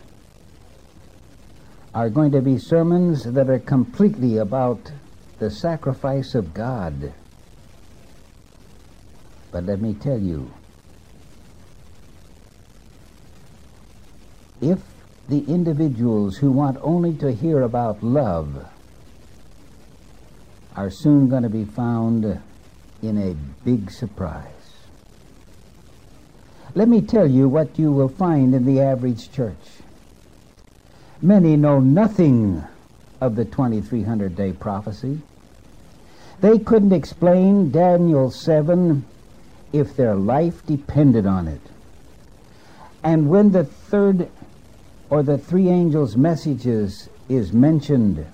are 1.94 2.10
going 2.10 2.32
to 2.32 2.42
be 2.42 2.58
sermons 2.58 3.24
that 3.24 3.50
are 3.50 3.60
completely 3.60 4.38
about 4.38 4.92
the 5.40 5.50
sacrifice 5.50 6.36
of 6.36 6.54
God. 6.54 7.14
But 9.52 9.66
let 9.66 9.82
me 9.82 9.94
tell 9.94 10.20
you, 10.20 10.52
if 14.62 14.80
the 15.30 15.44
individuals 15.46 16.38
who 16.38 16.52
want 16.52 16.78
only 16.82 17.14
to 17.16 17.32
hear 17.32 17.62
about 17.62 18.04
love 18.04 18.66
are 20.76 20.90
soon 20.90 21.28
going 21.28 21.44
to 21.44 21.50
be 21.50 21.66
found 21.66 22.40
in 23.02 23.18
a 23.18 23.34
big 23.66 23.92
surprise. 23.92 24.46
Let 26.76 26.88
me 26.88 27.02
tell 27.02 27.28
you 27.28 27.50
what 27.50 27.80
you 27.80 27.92
will 27.92 28.10
find 28.10 28.54
in 28.54 28.66
the 28.66 28.80
average 28.80 29.32
church. 29.32 29.56
Many 31.22 31.58
know 31.58 31.80
nothing 31.80 32.64
of 33.20 33.36
the 33.36 33.46
2300 33.46 34.36
day 34.36 34.54
prophecy. 34.54 35.22
They 36.40 36.60
couldn't 36.60 36.94
explain 36.94 37.72
Daniel 37.72 38.30
7 38.30 39.04
if 39.74 39.96
their 39.96 40.16
life 40.16 40.66
depended 40.66 41.26
on 41.26 41.48
it. 41.48 41.62
And 43.04 43.30
when 43.30 43.52
the 43.52 43.64
third 43.64 44.30
or 45.10 45.24
the 45.24 45.38
three 45.38 45.70
angels' 45.70 46.18
messages 46.18 47.10
is 47.30 47.54
mentioned, 47.54 48.26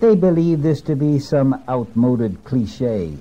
they 0.00 0.14
believe 0.14 0.62
this 0.62 0.80
to 0.82 0.96
be 0.96 1.18
some 1.18 1.62
outmoded 1.68 2.44
cliche, 2.44 3.16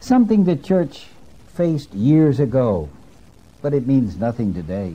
something 0.00 0.44
the 0.44 0.56
church 0.56 1.06
faced 1.54 1.92
years 1.94 2.40
ago, 2.40 2.88
but 3.62 3.74
it 3.74 3.86
means 3.86 4.16
nothing 4.16 4.54
today. 4.54 4.94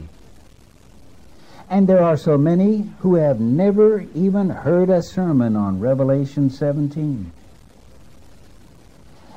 And 1.70 1.88
there 1.88 2.04
are 2.04 2.18
so 2.18 2.38
many 2.38 2.90
who 3.00 3.16
have 3.16 3.40
never 3.40 4.02
even 4.14 4.50
heard 4.50 4.90
a 4.90 5.02
sermon 5.02 5.56
on 5.56 5.80
Revelation 5.80 6.50
17. 6.50 7.32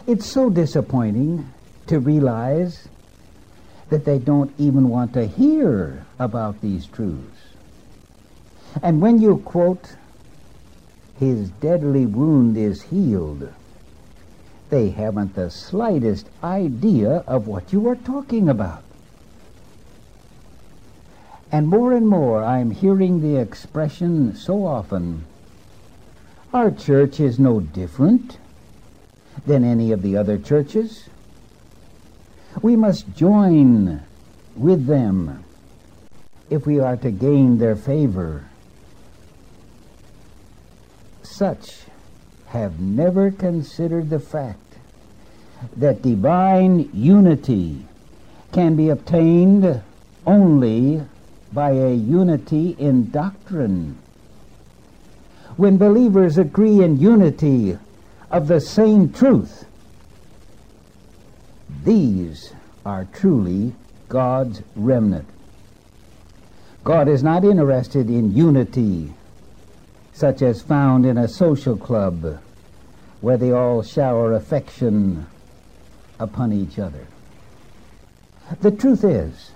It's 0.07 0.27
so 0.27 0.51
disappointing 0.51 1.51
to 1.87 1.99
realize 1.99 2.89
that 3.89 4.05
they 4.05 4.19
don't 4.19 4.53
even 4.59 4.91
want 4.91 5.15
to 5.15 5.27
hear 5.27 6.05
about 6.19 6.61
these 6.61 6.85
truths. 6.85 7.41
And 8.83 9.01
when 9.01 9.19
you 9.19 9.39
quote, 9.39 9.97
his 11.19 11.49
deadly 11.49 12.05
wound 12.05 12.59
is 12.59 12.83
healed, 12.83 13.51
they 14.69 14.91
haven't 14.91 15.37
the 15.37 15.49
slightest 15.49 16.29
idea 16.43 17.25
of 17.27 17.47
what 17.47 17.73
you 17.73 17.89
are 17.89 17.97
talking 17.97 18.51
about. 18.51 18.83
And 21.51 21.67
more 21.67 21.95
and 21.95 22.07
more 22.07 22.45
I'm 22.45 22.73
hearing 22.73 23.23
the 23.23 23.41
expression 23.41 24.37
so 24.37 24.67
often, 24.67 25.25
our 26.53 26.71
church 26.71 27.21
is 27.21 27.39
no 27.39 27.61
different 27.61 28.37
than 29.47 29.65
any 29.65 29.93
of 29.93 30.03
the 30.03 30.17
other 30.17 30.39
churches. 30.39 31.09
We 32.63 32.77
must 32.77 33.15
join 33.15 34.03
with 34.57 34.87
them 34.87 35.45
if 36.51 36.67
we 36.67 36.79
are 36.79 36.97
to 36.97 37.11
gain 37.11 37.59
their 37.59 37.77
favor. 37.77 38.45
Such 41.23 41.85
have 42.49 42.79
never 42.79 43.31
considered 43.31 44.11
the 44.11 44.21
fact 44.21 44.61
that 45.77 46.03
divine 46.03 46.89
unity 46.93 47.87
can 48.53 48.77
be 48.77 48.89
obtained 48.89 49.83
only 50.27 51.03
by 51.53 51.71
a 51.71 51.93
unity 51.93 52.77
in 52.79 53.11
doctrine. 53.11 53.99
When 55.57 55.77
believers 55.77 56.39
agree 56.39 56.83
in 56.83 57.01
unity 57.01 57.79
of 58.35 58.49
the 58.49 58.61
same 58.61 59.13
truth, 59.13 59.65
these 61.85 62.53
are 62.85 63.05
truly 63.13 63.73
God's 64.09 64.61
remnant. 64.75 65.29
God 66.83 67.07
is 67.07 67.23
not 67.23 67.45
interested 67.45 68.11
in 68.11 68.35
unity 68.35 69.15
such 70.13 70.43
as 70.43 70.63
found 70.63 71.07
in 71.07 71.17
a 71.17 71.29
social 71.29 71.77
club 71.77 72.41
where 73.21 73.37
they 73.37 73.53
all 73.53 73.85
shower 73.85 74.33
affection 74.33 75.27
upon 76.19 76.53
each 76.53 76.77
other. 76.77 77.07
The 78.61 78.73
truth 78.73 79.05
is, 79.05 79.53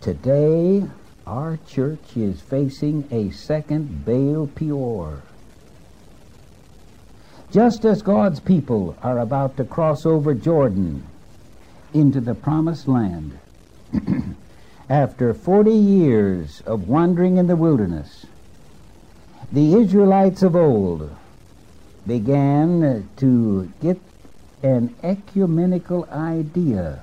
today 0.00 0.86
our 1.26 1.58
church 1.66 2.16
is 2.16 2.40
facing 2.40 3.08
a 3.10 3.30
second 3.30 4.04
Baal 4.04 4.46
Peor. 4.46 5.22
Just 7.52 7.84
as 7.84 8.02
God's 8.02 8.40
people 8.40 8.96
are 9.02 9.18
about 9.18 9.56
to 9.56 9.64
cross 9.64 10.04
over 10.04 10.34
Jordan 10.34 11.04
into 11.94 12.20
the 12.20 12.34
promised 12.34 12.88
land, 12.88 13.38
after 14.88 15.32
40 15.32 15.70
years 15.70 16.60
of 16.66 16.88
wandering 16.88 17.36
in 17.36 17.46
the 17.46 17.56
wilderness, 17.56 18.26
the 19.52 19.74
Israelites 19.74 20.42
of 20.42 20.56
old 20.56 21.14
began 22.06 23.08
to 23.16 23.72
get 23.80 24.00
an 24.62 24.94
ecumenical 25.02 26.04
idea 26.10 27.00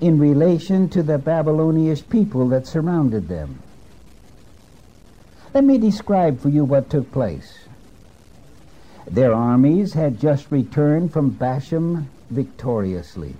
in 0.00 0.18
relation 0.18 0.88
to 0.88 1.02
the 1.02 1.18
Babylonish 1.18 2.08
people 2.08 2.48
that 2.48 2.66
surrounded 2.66 3.28
them. 3.28 3.62
Let 5.52 5.64
me 5.64 5.76
describe 5.76 6.40
for 6.40 6.48
you 6.48 6.64
what 6.64 6.88
took 6.88 7.12
place. 7.12 7.66
Their 9.10 9.34
armies 9.34 9.94
had 9.94 10.20
just 10.20 10.52
returned 10.52 11.12
from 11.12 11.30
Bashan 11.30 12.08
victoriously. 12.30 13.34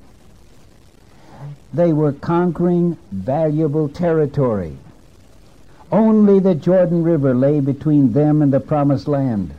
They 1.72 1.92
were 1.92 2.12
conquering 2.12 2.96
valuable 3.12 3.88
territory. 3.88 4.76
Only 5.92 6.40
the 6.40 6.56
Jordan 6.56 7.04
River 7.04 7.35
lay 7.35 7.61
between 7.61 8.12
them 8.12 8.42
and 8.42 8.52
the 8.52 8.61
Promised 8.61 9.06
Land. 9.06 9.54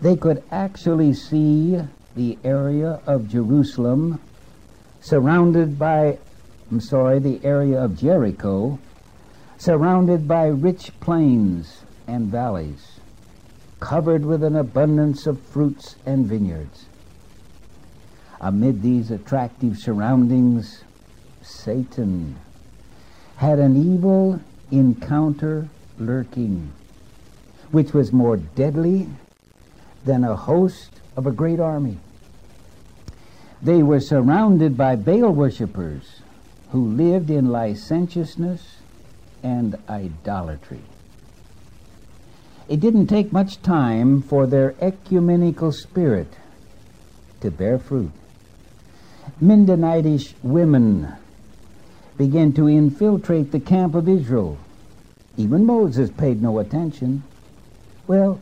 They 0.00 0.16
could 0.16 0.42
actually 0.50 1.14
see 1.14 1.80
the 2.16 2.38
area 2.42 3.00
of 3.06 3.28
Jerusalem 3.28 4.20
surrounded 5.00 5.78
by, 5.78 6.18
I'm 6.70 6.80
sorry, 6.80 7.20
the 7.20 7.40
area 7.44 7.80
of 7.82 7.96
Jericho, 7.96 8.78
surrounded 9.56 10.26
by 10.26 10.46
rich 10.48 10.90
plains 11.00 11.82
and 12.06 12.26
valleys, 12.26 12.97
covered 13.80 14.24
with 14.24 14.42
an 14.42 14.56
abundance 14.56 15.26
of 15.26 15.40
fruits 15.40 15.96
and 16.04 16.26
vineyards. 16.26 16.86
Amid 18.40 18.82
these 18.82 19.10
attractive 19.10 19.78
surroundings, 19.78 20.84
Satan 21.42 22.36
had 23.36 23.58
an 23.58 23.76
evil 23.76 24.40
encounter 24.70 25.68
lurking, 25.98 26.72
which 27.70 27.92
was 27.92 28.12
more 28.12 28.36
deadly 28.36 29.08
than 30.04 30.24
a 30.24 30.36
host 30.36 31.00
of 31.16 31.26
a 31.26 31.32
great 31.32 31.60
army. 31.60 31.98
They 33.60 33.82
were 33.82 34.00
surrounded 34.00 34.76
by 34.76 34.96
Baal 34.96 35.30
worshippers 35.32 36.20
who 36.70 36.86
lived 36.86 37.30
in 37.30 37.50
licentiousness 37.50 38.76
and 39.42 39.76
idolatry. 39.88 40.82
It 42.68 42.80
didn't 42.80 43.06
take 43.06 43.32
much 43.32 43.62
time 43.62 44.20
for 44.20 44.46
their 44.46 44.74
ecumenical 44.78 45.72
spirit 45.72 46.34
to 47.40 47.50
bear 47.50 47.78
fruit. 47.78 48.10
Midianitish 49.40 50.34
women 50.42 51.14
began 52.18 52.52
to 52.52 52.68
infiltrate 52.68 53.52
the 53.52 53.60
camp 53.60 53.94
of 53.94 54.06
Israel. 54.06 54.58
Even 55.38 55.64
Moses 55.64 56.10
paid 56.10 56.42
no 56.42 56.58
attention. 56.58 57.22
Well, 58.06 58.38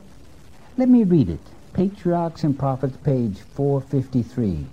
let 0.76 0.88
me 0.88 1.04
read 1.04 1.28
it. 1.28 1.40
Patriarchs 1.72 2.42
and 2.42 2.58
Prophets, 2.58 2.96
page 2.96 3.38
453. 3.54 4.66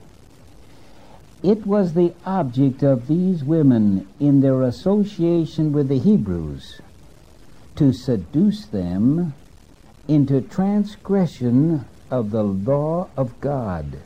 It 1.44 1.68
was 1.68 1.94
the 1.94 2.14
object 2.26 2.82
of 2.82 3.08
these 3.08 3.44
women 3.44 4.08
in 4.20 4.42
their 4.42 4.64
association 4.64 5.74
with 5.74 5.90
the 5.90 6.00
Hebrews 6.00 6.82
to 7.76 7.92
seduce 7.92 8.66
them 8.66 9.34
into 10.08 10.42
transgression 10.42 11.86
of 12.12 12.32
the 12.32 12.44
law 12.44 13.08
of 13.16 13.40
God, 13.40 13.98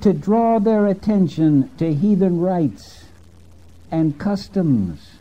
to 0.00 0.12
draw 0.12 0.58
their 0.58 0.86
attention 0.86 1.70
to 1.78 1.94
heathen 1.94 2.40
rites 2.40 3.04
and 3.90 4.18
customs, 4.18 5.12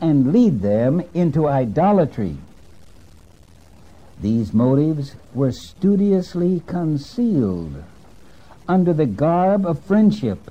and 0.00 0.32
lead 0.32 0.60
them 0.60 1.02
into 1.14 1.48
idolatry. 1.48 2.36
These 4.20 4.52
motives 4.52 5.14
were 5.34 5.52
studiously 5.52 6.62
concealed 6.66 7.84
under 8.68 8.92
the 8.92 9.06
garb 9.06 9.64
of 9.64 9.80
friendship, 9.80 10.50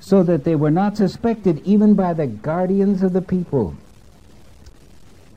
so 0.00 0.22
that 0.22 0.44
they 0.44 0.54
were 0.54 0.70
not 0.70 0.96
suspected 0.96 1.60
even 1.64 1.94
by 1.94 2.12
the 2.12 2.26
guardians 2.26 3.02
of 3.02 3.12
the 3.12 3.22
people. 3.22 3.74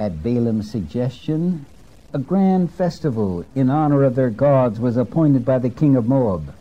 At 0.02 0.24
Balaam's 0.24 0.72
suggestion, 0.72 1.68
a 2.12 2.18
grand 2.18 2.72
festival 2.72 3.46
in 3.54 3.70
honor 3.70 4.02
of 4.02 4.16
their 4.16 4.32
gods 4.32 4.80
was 4.80 4.98
appointed 4.98 5.46
by 5.46 5.60
the 5.60 5.70
king 5.70 5.96
of 5.96 6.08
Moab, 6.08 6.56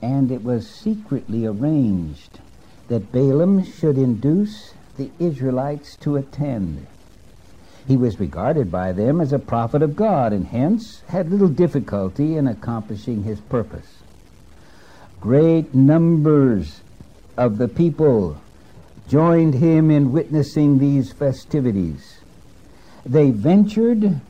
and 0.00 0.30
it 0.30 0.42
was 0.42 0.66
secretly 0.66 1.44
arranged 1.44 2.40
that 2.88 3.12
Balaam 3.12 3.62
should 3.62 3.98
induce 3.98 4.72
the 4.96 5.10
Israelites 5.18 5.94
to 5.96 6.16
attend. 6.16 6.86
He 7.86 7.98
was 7.98 8.18
regarded 8.18 8.72
by 8.72 8.92
them 8.92 9.20
as 9.20 9.34
a 9.34 9.38
prophet 9.38 9.82
of 9.82 9.94
God 9.94 10.32
and 10.32 10.46
hence 10.46 11.02
had 11.08 11.30
little 11.30 11.48
difficulty 11.48 12.38
in 12.38 12.46
accomplishing 12.46 13.24
his 13.24 13.40
purpose. 13.40 13.98
Great 15.20 15.74
numbers 15.74 16.80
of 17.36 17.58
the 17.58 17.68
people 17.68 18.38
joined 19.08 19.54
him 19.54 19.90
in 19.90 20.12
witnessing 20.12 20.78
these 20.78 21.12
festivities. 21.12 22.20
They 23.04 23.30
ventured 23.30 24.20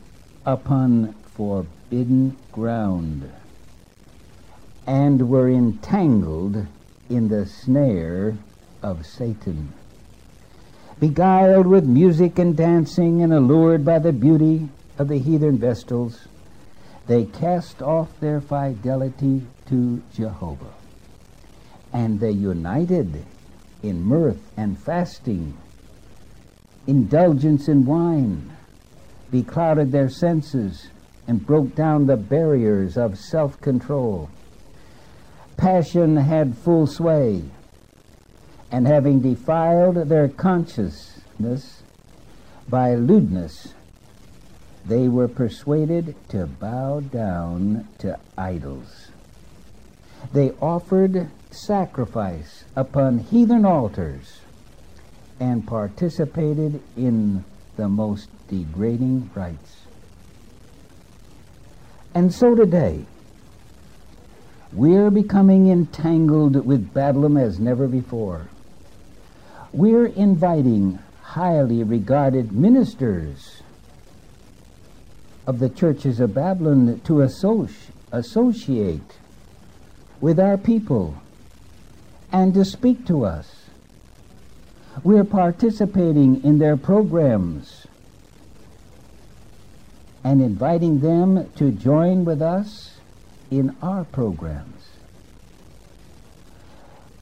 upon 0.44 1.12
forbidden 1.34 2.36
ground 2.52 3.30
and 4.86 5.28
were 5.28 5.48
entangled 5.48 6.66
in 7.08 7.28
the 7.28 7.46
snare 7.46 8.36
of 8.82 9.06
Satan 9.06 9.72
beguiled 10.98 11.66
with 11.66 11.84
music 11.84 12.38
and 12.38 12.56
dancing 12.56 13.22
and 13.22 13.32
allured 13.32 13.84
by 13.84 13.98
the 13.98 14.12
beauty 14.12 14.68
of 14.98 15.08
the 15.08 15.18
heathen 15.18 15.58
vestals, 15.58 16.26
they 17.06 17.24
cast 17.24 17.82
off 17.82 18.08
their 18.20 18.40
fidelity 18.40 19.46
to 19.68 20.02
Jehovah. 20.14 20.72
And 21.92 22.18
they 22.18 22.30
united 22.30 23.24
in 23.88 24.02
mirth 24.02 24.50
and 24.56 24.78
fasting, 24.78 25.56
indulgence 26.86 27.68
in 27.68 27.84
wine, 27.84 28.56
beclouded 29.30 29.90
their 29.90 30.08
senses, 30.08 30.88
and 31.28 31.46
broke 31.46 31.74
down 31.74 32.06
the 32.06 32.16
barriers 32.16 32.96
of 32.96 33.18
self 33.18 33.60
control. 33.60 34.30
Passion 35.56 36.16
had 36.16 36.56
full 36.56 36.86
sway 36.86 37.42
and 38.70 38.86
having 38.86 39.20
defiled 39.20 39.96
their 40.08 40.28
consciousness 40.28 41.82
by 42.68 42.94
lewdness, 42.94 43.74
they 44.84 45.08
were 45.08 45.28
persuaded 45.28 46.14
to 46.28 46.46
bow 46.46 47.00
down 47.00 47.88
to 47.98 48.18
idols. 48.36 49.10
They 50.32 50.50
offered 50.60 51.30
sacrifice 51.56 52.64
upon 52.74 53.18
heathen 53.18 53.64
altars 53.64 54.40
and 55.40 55.66
participated 55.66 56.80
in 56.96 57.44
the 57.76 57.88
most 57.88 58.28
degrading 58.48 59.30
rites. 59.34 59.82
And 62.14 62.32
so 62.32 62.54
today, 62.54 63.04
we're 64.72 65.10
becoming 65.10 65.68
entangled 65.68 66.64
with 66.64 66.92
Babylon 66.92 67.36
as 67.36 67.58
never 67.58 67.86
before 67.86 68.48
we're 69.76 70.06
inviting 70.06 70.98
highly 71.22 71.82
regarded 71.82 72.50
ministers 72.50 73.62
of 75.46 75.58
the 75.58 75.68
churches 75.68 76.18
of 76.18 76.32
Babylon 76.32 76.98
to 77.04 77.14
associ- 77.14 77.90
associate 78.10 79.18
with 80.18 80.40
our 80.40 80.56
people 80.56 81.14
and 82.36 82.52
to 82.52 82.66
speak 82.66 83.06
to 83.06 83.24
us. 83.24 83.64
We're 85.02 85.24
participating 85.24 86.44
in 86.44 86.58
their 86.58 86.76
programs 86.76 87.86
and 90.22 90.42
inviting 90.42 91.00
them 91.00 91.50
to 91.56 91.70
join 91.70 92.26
with 92.26 92.42
us 92.42 92.98
in 93.50 93.74
our 93.80 94.04
programs. 94.04 94.84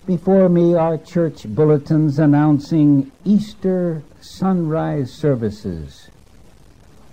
Before 0.05 0.48
me 0.48 0.74
are 0.74 0.98
church 0.98 1.44
bulletins 1.44 2.18
announcing 2.18 3.12
Easter 3.24 4.03
sunrise 4.20 5.12
services 5.12 6.09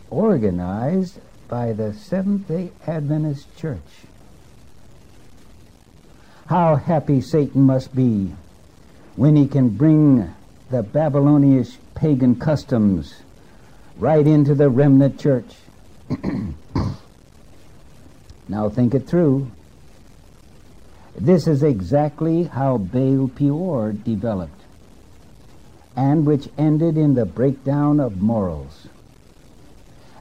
organized 0.10 1.20
by 1.48 1.72
the 1.72 1.94
Seventh 1.94 2.48
day 2.48 2.72
Adventist 2.88 3.56
Church. 3.56 4.10
How 6.52 6.76
happy 6.76 7.22
Satan 7.22 7.62
must 7.62 7.96
be 7.96 8.34
when 9.16 9.38
he 9.38 9.48
can 9.48 9.70
bring 9.70 10.36
the 10.70 10.84
Babylonian 10.84 11.66
pagan 11.96 12.36
customs 12.36 13.22
right 13.98 14.28
into 14.28 14.54
the 14.54 14.70
remnant 14.70 15.18
church. 15.18 15.56
now 18.50 18.68
think 18.68 18.94
it 18.94 19.08
through. 19.08 19.50
This 21.18 21.48
is 21.48 21.64
exactly 21.64 22.44
how 22.44 22.78
Baal 22.80 23.30
Peor 23.30 23.94
developed, 23.94 24.62
and 25.96 26.26
which 26.26 26.50
ended 26.58 26.98
in 26.98 27.14
the 27.14 27.26
breakdown 27.26 28.02
of 28.02 28.22
morals. 28.22 28.90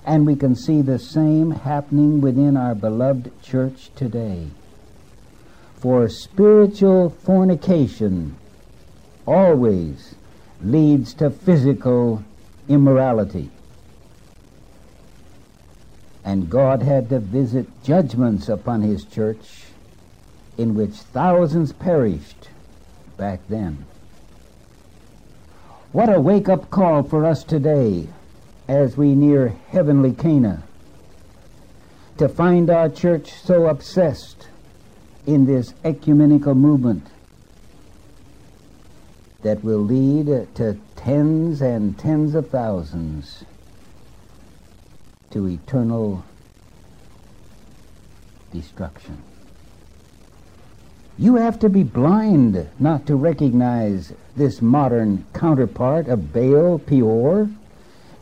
And 0.07 0.25
we 0.29 0.37
can 0.37 0.55
see 0.55 0.81
the 0.81 1.01
same 1.01 1.51
happening 1.51 2.21
within 2.21 2.57
our 2.57 2.77
beloved 2.77 3.43
church 3.43 3.91
today. 3.97 4.51
For 5.81 6.11
spiritual 6.11 7.09
fornication 7.09 8.37
always 9.27 10.15
leads 10.63 11.15
to 11.15 11.31
physical 11.31 12.23
immorality. 12.69 13.49
And 16.23 16.51
God 16.51 16.83
had 16.83 17.09
to 17.09 17.19
visit 17.19 17.67
judgments 17.83 18.51
upon 18.51 18.83
his 18.83 19.05
church 19.05 19.65
in 20.59 20.75
which 20.75 20.93
thousands 20.93 21.73
perished 21.73 22.51
back 23.17 23.41
then. 23.49 23.87
What 25.93 26.15
a 26.15 26.21
wake 26.21 26.51
up 26.51 26.69
call 26.69 27.03
for 27.03 27.25
us 27.25 27.43
today 27.43 28.09
as 28.69 28.99
we 28.99 29.15
near 29.15 29.55
heavenly 29.71 30.13
Canaan 30.13 30.63
to 32.19 32.29
find 32.29 32.69
our 32.69 32.91
church 32.91 33.33
so 33.33 33.67
obsessed 33.67 34.49
in 35.27 35.47
this 35.47 35.75
ecumenical 35.85 36.55
movement 36.55 37.07
that 39.43 39.63
will 39.65 39.79
lead 39.79 40.27
to 40.55 40.79
tens 40.97 41.61
and 41.61 41.99
tens 41.99 42.35
of 42.35 42.51
thousands 42.51 43.45
to 45.31 45.47
eternal 45.49 46.25
destruction. 48.53 49.23
You 51.17 51.37
have 51.37 51.59
to 51.61 51.69
be 51.69 51.83
blind 51.83 52.69
not 52.79 53.07
to 53.07 53.15
recognize 53.15 54.13
this 54.37 54.63
modern 54.63 55.27
counterpart 55.35 56.09
of 56.09 56.33
Baal 56.33 56.79
Peor 56.79 57.51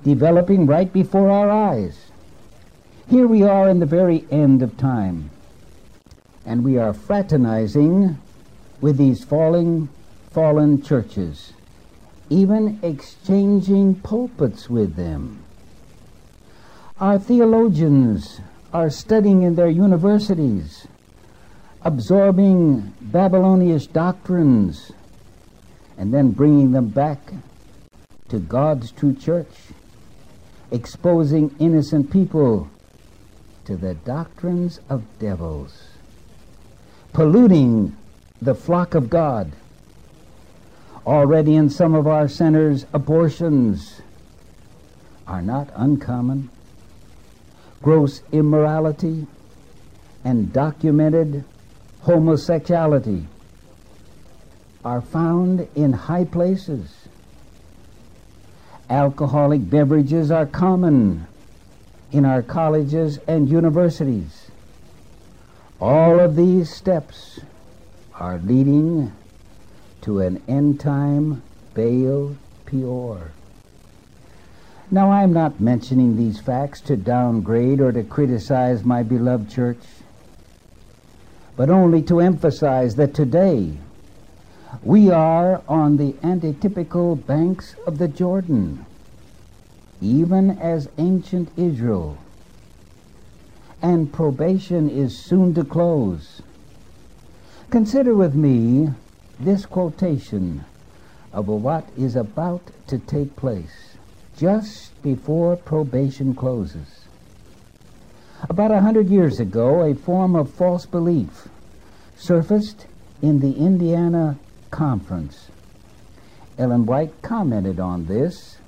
developing 0.05 0.67
right 0.67 0.93
before 0.93 1.31
our 1.31 1.51
eyes. 1.51 2.11
Here 3.09 3.27
we 3.27 3.43
are 3.43 3.69
in 3.69 3.81
the 3.81 3.87
very 3.87 4.27
end 4.31 4.63
of 4.63 4.77
time, 4.77 5.31
and 6.49 6.65
we 6.65 6.79
are 6.79 6.95
fraternizing 6.95 8.17
with 8.81 8.97
these 8.97 9.23
falling, 9.23 9.87
fallen 10.31 10.81
churches, 10.81 11.53
even 12.31 12.79
exchanging 12.83 13.95
pulpits 13.97 14.71
with 14.71 14.97
them. 14.97 15.45
Our 16.99 17.19
theologians 17.19 18.41
are 18.73 18.89
studying 18.89 19.43
in 19.43 19.57
their 19.57 19.69
universities, 19.69 20.89
absorbing 21.83 22.95
Babylonish 23.03 23.87
doctrines, 23.89 24.91
and 25.99 26.15
then 26.15 26.31
bringing 26.31 26.73
them 26.73 26.89
back 26.89 27.31
to 28.31 28.39
God's 28.39 28.91
true 28.91 29.15
church, 29.15 29.53
exposing 30.71 31.55
innocent 31.59 32.11
people 32.11 32.71
to 33.67 33.77
the 33.77 33.93
doctrines 33.93 34.81
of 34.89 35.05
devils, 35.19 35.98
polluting 37.13 37.97
the 38.41 38.55
flock 38.55 38.95
of 38.95 39.11
God. 39.11 39.53
Already 41.07 41.57
in 41.57 41.71
some 41.71 41.95
of 41.95 42.07
our 42.07 42.29
centers, 42.29 42.87
abortions 42.93 44.01
are 45.27 45.43
not 45.43 45.71
uncommon 45.75 46.51
gross 47.83 48.23
immorality, 48.33 49.27
and 50.25 50.53
documented 50.53 51.45
homosexuality 52.03 53.27
are 54.85 55.01
found 55.01 55.69
in 55.75 55.93
high 55.93 56.25
places. 56.25 57.09
Alcoholic 58.91 59.69
beverages 59.69 60.31
are 60.31 60.47
common 60.47 61.27
in 62.11 62.25
our 62.25 62.43
colleges 62.43 63.19
and 63.29 63.49
universities. 63.49 64.48
All 65.81 66.19
of 66.19 66.35
these 66.35 66.75
steps 66.75 67.39
are 68.17 68.39
leading 68.39 69.13
to 70.01 70.19
an 70.19 70.43
end 70.49 70.81
time 70.81 71.43
Baal 71.75 72.35
Peor. 72.67 73.31
Now, 74.91 75.13
I'm 75.13 75.33
not 75.33 75.61
mentioning 75.61 76.17
these 76.17 76.41
facts 76.41 76.81
to 76.83 76.97
downgrade 76.97 77.81
or 77.81 77.93
to 77.93 78.03
criticize 78.03 78.85
my 78.85 79.05
beloved 79.05 79.49
church, 79.51 79.79
but 81.57 81.71
only 81.71 82.03
to 82.03 82.19
emphasize 82.19 82.97
that 82.97 83.15
today 83.15 83.79
we 84.83 85.11
are 85.11 85.63
on 85.69 85.97
the 85.97 86.15
antitypical 86.25 87.25
banks 87.25 87.77
of 87.87 87.99
the 87.99 88.09
Jordan, 88.09 88.85
even 90.01 90.59
as 90.59 90.89
ancient 90.99 91.51
Israel, 91.57 92.19
and 93.83 94.13
probation 94.13 94.91
is 94.91 95.17
soon 95.17 95.55
to 95.55 95.65
close. 95.65 96.43
Consider 97.71 98.15
with 98.15 98.35
me 98.35 98.89
this 99.39 99.67
quotation 99.67 100.65
of 101.33 101.49
what 101.49 101.89
is 101.97 102.17
about 102.17 102.63
to 102.87 102.99
take 102.99 103.37
place 103.37 103.97
just 104.37 105.01
before 105.03 105.57
probation 105.57 106.35
closes. 106.35 107.07
About 108.49 108.71
a 108.71 108.81
hundred 108.81 109.09
years 109.09 109.41
ago, 109.41 109.83
a 109.83 109.95
form 109.95 110.35
of 110.37 110.51
false 110.51 110.87
belief 110.87 111.49
surfaced 112.17 112.87
in 113.21 113.41
the 113.41 113.53
Indiana 113.55 114.39
Conference. 114.71 115.49
Ellen 116.57 116.87
White 116.87 117.21
commented 117.23 117.79
on 117.79 118.07
this 118.07 118.59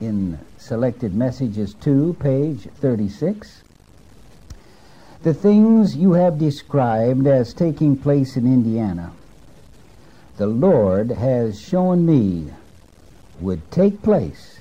in 0.00 0.38
Selected 0.58 1.14
Messages 1.14 1.74
2, 1.74 2.16
page 2.20 2.68
36. 2.80 3.62
The 5.22 5.34
things 5.34 5.94
you 5.94 6.14
have 6.14 6.40
described 6.40 7.28
as 7.28 7.54
taking 7.54 7.96
place 7.96 8.36
in 8.36 8.44
Indiana, 8.44 9.12
the 10.36 10.48
Lord 10.48 11.12
has 11.12 11.60
shown 11.60 12.04
me 12.04 12.50
would 13.40 13.70
take 13.70 14.02
place 14.02 14.58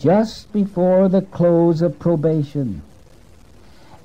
just 0.00 0.52
before 0.52 1.08
the 1.08 1.22
close 1.22 1.80
of 1.80 2.00
probation. 2.00 2.82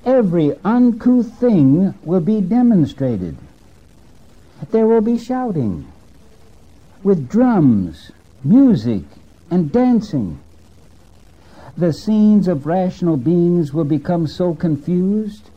Every 0.04 0.54
uncouth 0.64 1.40
thing 1.40 1.92
will 2.04 2.20
be 2.20 2.40
demonstrated. 2.40 3.36
There 4.70 4.86
will 4.86 5.00
be 5.00 5.18
shouting 5.18 5.90
with 7.02 7.28
drums, 7.28 8.12
music, 8.44 9.02
and 9.50 9.72
dancing. 9.72 10.38
The 11.76 11.92
scenes 11.92 12.48
of 12.48 12.66
rational 12.66 13.16
beings 13.16 13.72
will 13.72 13.84
become 13.84 14.26
so 14.26 14.54
confused 14.54 15.47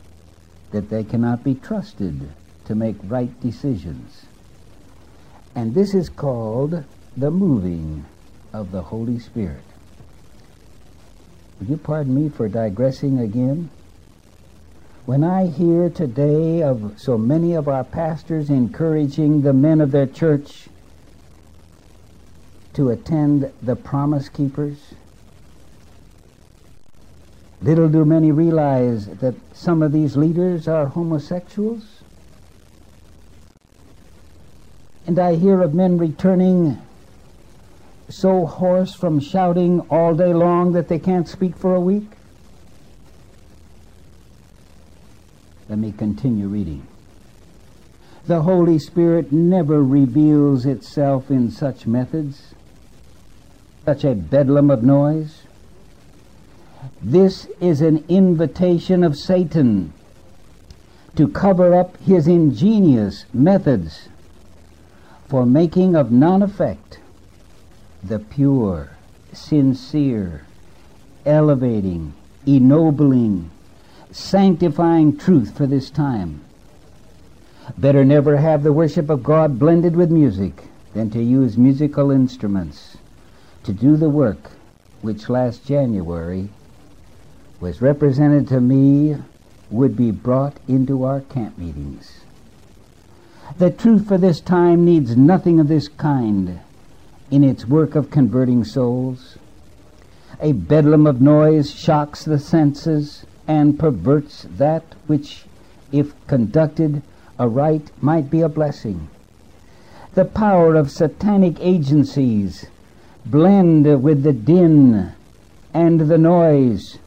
that 0.72 0.90
they 0.90 1.04
cannot 1.04 1.44
be 1.44 1.54
trusted 1.54 2.28
to 2.64 2.74
make 2.74 2.96
right 3.04 3.40
decisions. 3.40 4.26
And 5.54 5.74
this 5.74 5.94
is 5.94 6.08
called 6.08 6.84
the 7.16 7.30
moving 7.30 8.04
of 8.52 8.72
the 8.72 8.82
Holy 8.82 9.18
Spirit. 9.18 9.64
Will 11.60 11.68
you 11.68 11.76
pardon 11.76 12.14
me 12.14 12.28
for 12.28 12.48
digressing 12.48 13.18
again? 13.18 13.70
When 15.04 15.24
I 15.24 15.46
hear 15.46 15.90
today 15.90 16.62
of 16.62 16.94
so 16.96 17.18
many 17.18 17.54
of 17.54 17.68
our 17.68 17.84
pastors 17.84 18.50
encouraging 18.50 19.42
the 19.42 19.52
men 19.52 19.80
of 19.80 19.90
their 19.90 20.06
church 20.06 20.68
to 22.74 22.90
attend 22.90 23.52
the 23.60 23.76
Promise 23.76 24.28
Keepers, 24.28 24.94
little 27.62 27.88
do 27.88 28.04
many 28.04 28.32
realize 28.32 29.06
that 29.06 29.34
some 29.54 29.82
of 29.82 29.92
these 29.92 30.16
leaders 30.16 30.66
are 30.66 30.86
homosexuals. 30.86 32.02
And 35.06 35.18
I 35.18 35.34
hear 35.34 35.62
of 35.62 35.74
men 35.74 35.98
returning 35.98 36.78
so 38.08 38.46
hoarse 38.46 38.94
from 38.94 39.20
shouting 39.20 39.80
all 39.90 40.14
day 40.14 40.34
long 40.34 40.72
that 40.72 40.88
they 40.88 40.98
can't 40.98 41.28
speak 41.28 41.56
for 41.56 41.74
a 41.74 41.80
week? 41.80 42.10
Let 45.68 45.78
me 45.78 45.92
continue 45.92 46.48
reading. 46.48 46.86
The 48.26 48.42
Holy 48.42 48.78
Spirit 48.78 49.32
never 49.32 49.82
reveals 49.82 50.66
itself 50.66 51.30
in 51.30 51.50
such 51.50 51.86
methods, 51.86 52.54
such 53.84 54.04
a 54.04 54.14
bedlam 54.14 54.70
of 54.70 54.82
noise. 54.82 55.41
This 57.00 57.46
is 57.60 57.80
an 57.80 58.04
invitation 58.08 59.04
of 59.04 59.16
Satan 59.16 59.92
to 61.16 61.28
cover 61.28 61.74
up 61.74 61.96
his 61.98 62.26
ingenious 62.26 63.24
methods 63.32 64.08
for 65.28 65.44
making 65.46 65.94
of 65.94 66.10
none 66.10 66.42
effect 66.42 67.00
the 68.02 68.18
pure, 68.18 68.90
sincere, 69.32 70.44
elevating, 71.24 72.14
ennobling, 72.46 73.50
sanctifying 74.10 75.16
truth 75.16 75.56
for 75.56 75.66
this 75.66 75.90
time. 75.90 76.40
Better 77.78 78.04
never 78.04 78.36
have 78.38 78.62
the 78.62 78.72
worship 78.72 79.08
of 79.08 79.22
God 79.22 79.58
blended 79.58 79.94
with 79.94 80.10
music 80.10 80.64
than 80.94 81.10
to 81.10 81.22
use 81.22 81.56
musical 81.56 82.10
instruments 82.10 82.96
to 83.62 83.72
do 83.72 83.96
the 83.96 84.10
work 84.10 84.50
which 85.00 85.28
last 85.28 85.64
January 85.64 86.48
was 87.62 87.80
represented 87.80 88.48
to 88.48 88.60
me 88.60 89.16
would 89.70 89.96
be 89.96 90.10
brought 90.10 90.56
into 90.66 91.04
our 91.04 91.20
camp 91.20 91.56
meetings. 91.56 92.22
The 93.56 93.70
truth 93.70 94.08
for 94.08 94.18
this 94.18 94.40
time 94.40 94.84
needs 94.84 95.16
nothing 95.16 95.60
of 95.60 95.68
this 95.68 95.86
kind 95.86 96.58
in 97.30 97.44
its 97.44 97.64
work 97.64 97.94
of 97.94 98.10
converting 98.10 98.64
souls. 98.64 99.38
A 100.40 100.50
bedlam 100.50 101.06
of 101.06 101.20
noise 101.20 101.72
shocks 101.72 102.24
the 102.24 102.40
senses 102.40 103.24
and 103.46 103.78
perverts 103.78 104.44
that 104.56 104.82
which, 105.06 105.44
if 105.92 106.14
conducted 106.26 107.00
aright, 107.38 107.92
might 108.00 108.28
be 108.28 108.40
a 108.40 108.48
blessing. 108.48 109.08
The 110.14 110.24
power 110.24 110.74
of 110.74 110.90
satanic 110.90 111.60
agencies 111.60 112.66
blend 113.24 114.02
with 114.02 114.24
the 114.24 114.32
din 114.32 115.12
and 115.72 116.00
the 116.00 116.18
noise 116.18 116.98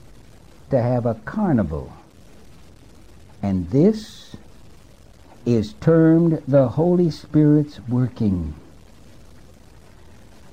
to 0.69 0.81
have 0.81 1.05
a 1.05 1.15
carnival. 1.25 1.91
And 3.41 3.69
this 3.69 4.35
is 5.45 5.73
termed 5.73 6.41
the 6.47 6.67
Holy 6.69 7.11
Spirit's 7.11 7.79
working. 7.87 8.55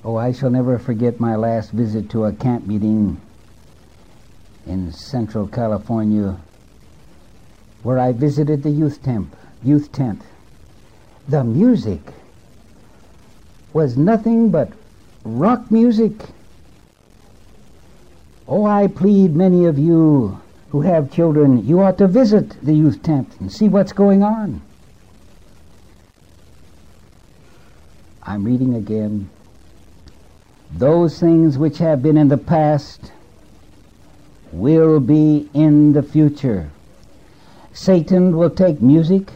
Oh, 0.05 0.15
I 0.15 0.31
shall 0.31 0.49
never 0.49 0.77
forget 0.77 1.19
my 1.19 1.35
last 1.35 1.71
visit 1.71 2.09
to 2.11 2.25
a 2.25 2.33
camp 2.33 2.67
meeting 2.67 3.19
in 4.67 4.91
Central 4.91 5.47
California 5.47 6.37
where 7.83 7.99
I 7.99 8.11
visited 8.11 8.63
the 8.63 8.69
youth 8.69 9.01
tent. 9.01 9.33
Youth 9.63 9.91
tent. 9.91 10.21
The 11.27 11.43
music 11.43 12.01
was 13.71 13.97
nothing 13.97 14.49
but 14.49 14.69
rock 15.23 15.71
music. 15.71 16.13
Oh, 18.47 18.65
I 18.65 18.87
plead 18.87 19.35
many 19.35 19.65
of 19.65 19.79
you 19.79 20.39
who 20.69 20.81
have 20.81 21.11
children, 21.11 21.65
you 21.65 21.81
ought 21.81 21.97
to 21.99 22.07
visit 22.07 22.59
the 22.61 22.73
youth 22.73 23.03
tent 23.03 23.35
and 23.39 23.51
see 23.51 23.67
what's 23.67 23.93
going 23.93 24.23
on. 24.23 24.61
I'm 28.23 28.43
reading 28.43 28.73
again. 28.73 29.29
Those 30.71 31.19
things 31.19 31.57
which 31.57 31.77
have 31.77 32.01
been 32.01 32.17
in 32.17 32.29
the 32.29 32.37
past 32.37 33.11
will 34.51 34.99
be 34.99 35.49
in 35.53 35.93
the 35.93 36.03
future. 36.03 36.71
Satan 37.73 38.35
will 38.35 38.49
take 38.49 38.81
music, 38.81 39.31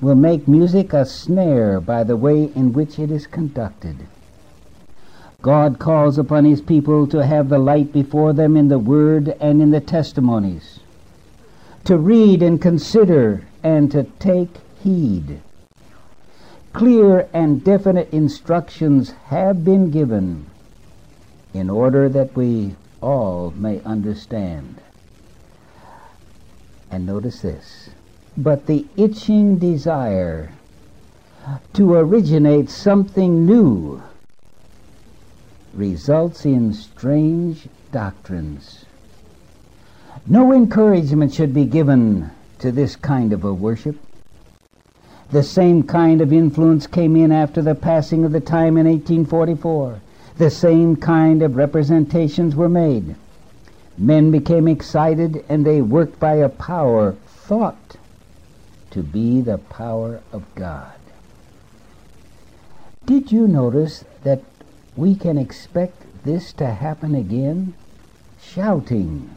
will 0.00 0.14
make 0.14 0.46
music 0.46 0.92
a 0.92 1.04
snare 1.04 1.80
by 1.80 2.04
the 2.04 2.16
way 2.16 2.44
in 2.54 2.72
which 2.72 2.98
it 2.98 3.10
is 3.10 3.26
conducted. 3.26 3.96
God 5.42 5.78
calls 5.78 6.18
upon 6.18 6.44
his 6.44 6.60
people 6.60 7.06
to 7.06 7.24
have 7.24 7.48
the 7.48 7.58
light 7.58 7.92
before 7.92 8.32
them 8.32 8.56
in 8.56 8.68
the 8.68 8.78
Word 8.78 9.28
and 9.40 9.62
in 9.62 9.70
the 9.70 9.80
testimonies, 9.80 10.80
to 11.84 11.96
read 11.96 12.42
and 12.42 12.60
consider 12.60 13.44
and 13.62 13.90
to 13.90 14.04
take 14.18 14.50
heed. 14.82 15.40
Clear 16.72 17.28
and 17.32 17.64
definite 17.64 18.12
instructions 18.12 19.12
have 19.26 19.64
been 19.64 19.90
given 19.90 20.46
in 21.54 21.70
order 21.70 22.08
that 22.08 22.36
we 22.36 22.76
all 23.00 23.52
may 23.56 23.80
understand. 23.82 24.80
And 26.90 27.06
notice 27.06 27.40
this. 27.40 27.90
But 28.36 28.66
the 28.66 28.86
itching 28.96 29.58
desire 29.58 30.52
to 31.72 31.94
originate 31.94 32.68
something 32.68 33.46
new 33.46 34.02
results 35.74 36.44
in 36.44 36.72
strange 36.72 37.68
doctrines. 37.92 38.84
No 40.26 40.52
encouragement 40.52 41.32
should 41.32 41.54
be 41.54 41.64
given 41.64 42.30
to 42.58 42.70
this 42.70 42.96
kind 42.96 43.32
of 43.32 43.44
a 43.44 43.54
worship. 43.54 43.96
The 45.30 45.42
same 45.42 45.84
kind 45.84 46.20
of 46.20 46.32
influence 46.32 46.86
came 46.86 47.16
in 47.16 47.30
after 47.30 47.62
the 47.62 47.74
passing 47.74 48.24
of 48.24 48.32
the 48.32 48.40
time 48.40 48.76
in 48.76 48.86
1844. 48.86 50.00
The 50.38 50.50
same 50.50 50.96
kind 50.96 51.42
of 51.42 51.56
representations 51.56 52.56
were 52.56 52.68
made. 52.68 53.14
Men 53.96 54.30
became 54.30 54.66
excited 54.66 55.44
and 55.48 55.64
they 55.64 55.82
worked 55.82 56.18
by 56.18 56.36
a 56.36 56.48
power 56.48 57.12
thought 57.26 57.96
to 58.90 59.02
be 59.02 59.40
the 59.40 59.58
power 59.58 60.20
of 60.32 60.42
God. 60.54 60.92
Did 63.06 63.30
you 63.30 63.46
notice 63.46 64.04
that 64.24 64.42
we 64.96 65.14
can 65.14 65.38
expect 65.38 66.24
this 66.24 66.52
to 66.54 66.66
happen 66.66 67.14
again? 67.14 67.74
Shouting, 68.42 69.34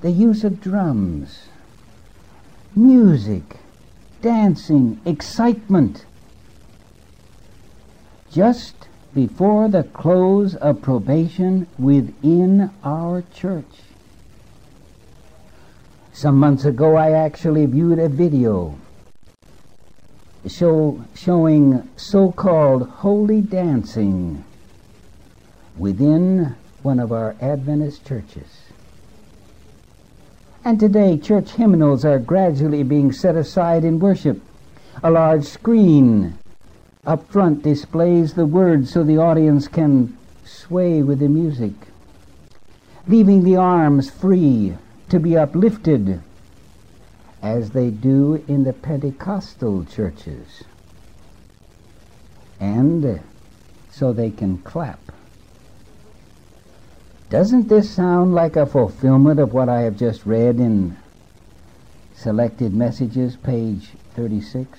the 0.00 0.10
use 0.10 0.44
of 0.44 0.60
drums, 0.60 1.48
music, 2.74 3.58
dancing, 4.22 5.00
excitement. 5.04 6.04
Just 8.30 8.88
before 9.14 9.68
the 9.68 9.82
close 9.82 10.54
of 10.54 10.82
probation 10.82 11.66
within 11.78 12.70
our 12.84 13.24
church. 13.34 13.64
Some 16.12 16.36
months 16.36 16.64
ago, 16.64 16.96
I 16.96 17.12
actually 17.12 17.66
viewed 17.66 17.98
a 17.98 18.08
video 18.08 18.78
show, 20.48 21.04
showing 21.14 21.88
so 21.96 22.32
called 22.32 22.88
holy 22.88 23.40
dancing 23.40 24.44
within 25.76 26.54
one 26.82 26.98
of 26.98 27.12
our 27.12 27.36
Adventist 27.40 28.06
churches. 28.06 28.62
And 30.64 30.78
today, 30.78 31.16
church 31.18 31.52
hymnals 31.52 32.04
are 32.04 32.18
gradually 32.18 32.82
being 32.82 33.12
set 33.12 33.34
aside 33.34 33.84
in 33.84 33.98
worship. 33.98 34.40
A 35.02 35.10
large 35.10 35.44
screen 35.44 36.38
up 37.06 37.30
front 37.30 37.62
displays 37.62 38.34
the 38.34 38.44
words 38.44 38.92
so 38.92 39.02
the 39.02 39.16
audience 39.16 39.68
can 39.68 40.16
sway 40.44 41.02
with 41.02 41.20
the 41.20 41.28
music, 41.28 41.72
leaving 43.08 43.42
the 43.42 43.56
arms 43.56 44.10
free 44.10 44.76
to 45.08 45.18
be 45.18 45.36
uplifted 45.36 46.20
as 47.42 47.70
they 47.70 47.90
do 47.90 48.44
in 48.48 48.64
the 48.64 48.72
Pentecostal 48.72 49.84
churches. 49.84 50.64
And 52.58 53.20
so 53.90 54.12
they 54.12 54.30
can 54.30 54.58
clap. 54.58 55.00
Doesn't 57.30 57.68
this 57.68 57.88
sound 57.88 58.34
like 58.34 58.56
a 58.56 58.66
fulfillment 58.66 59.38
of 59.38 59.52
what 59.52 59.68
I 59.68 59.82
have 59.82 59.96
just 59.96 60.26
read 60.26 60.56
in 60.58 60.96
Selected 62.14 62.74
Messages, 62.74 63.36
page 63.36 63.90
36? 64.16 64.78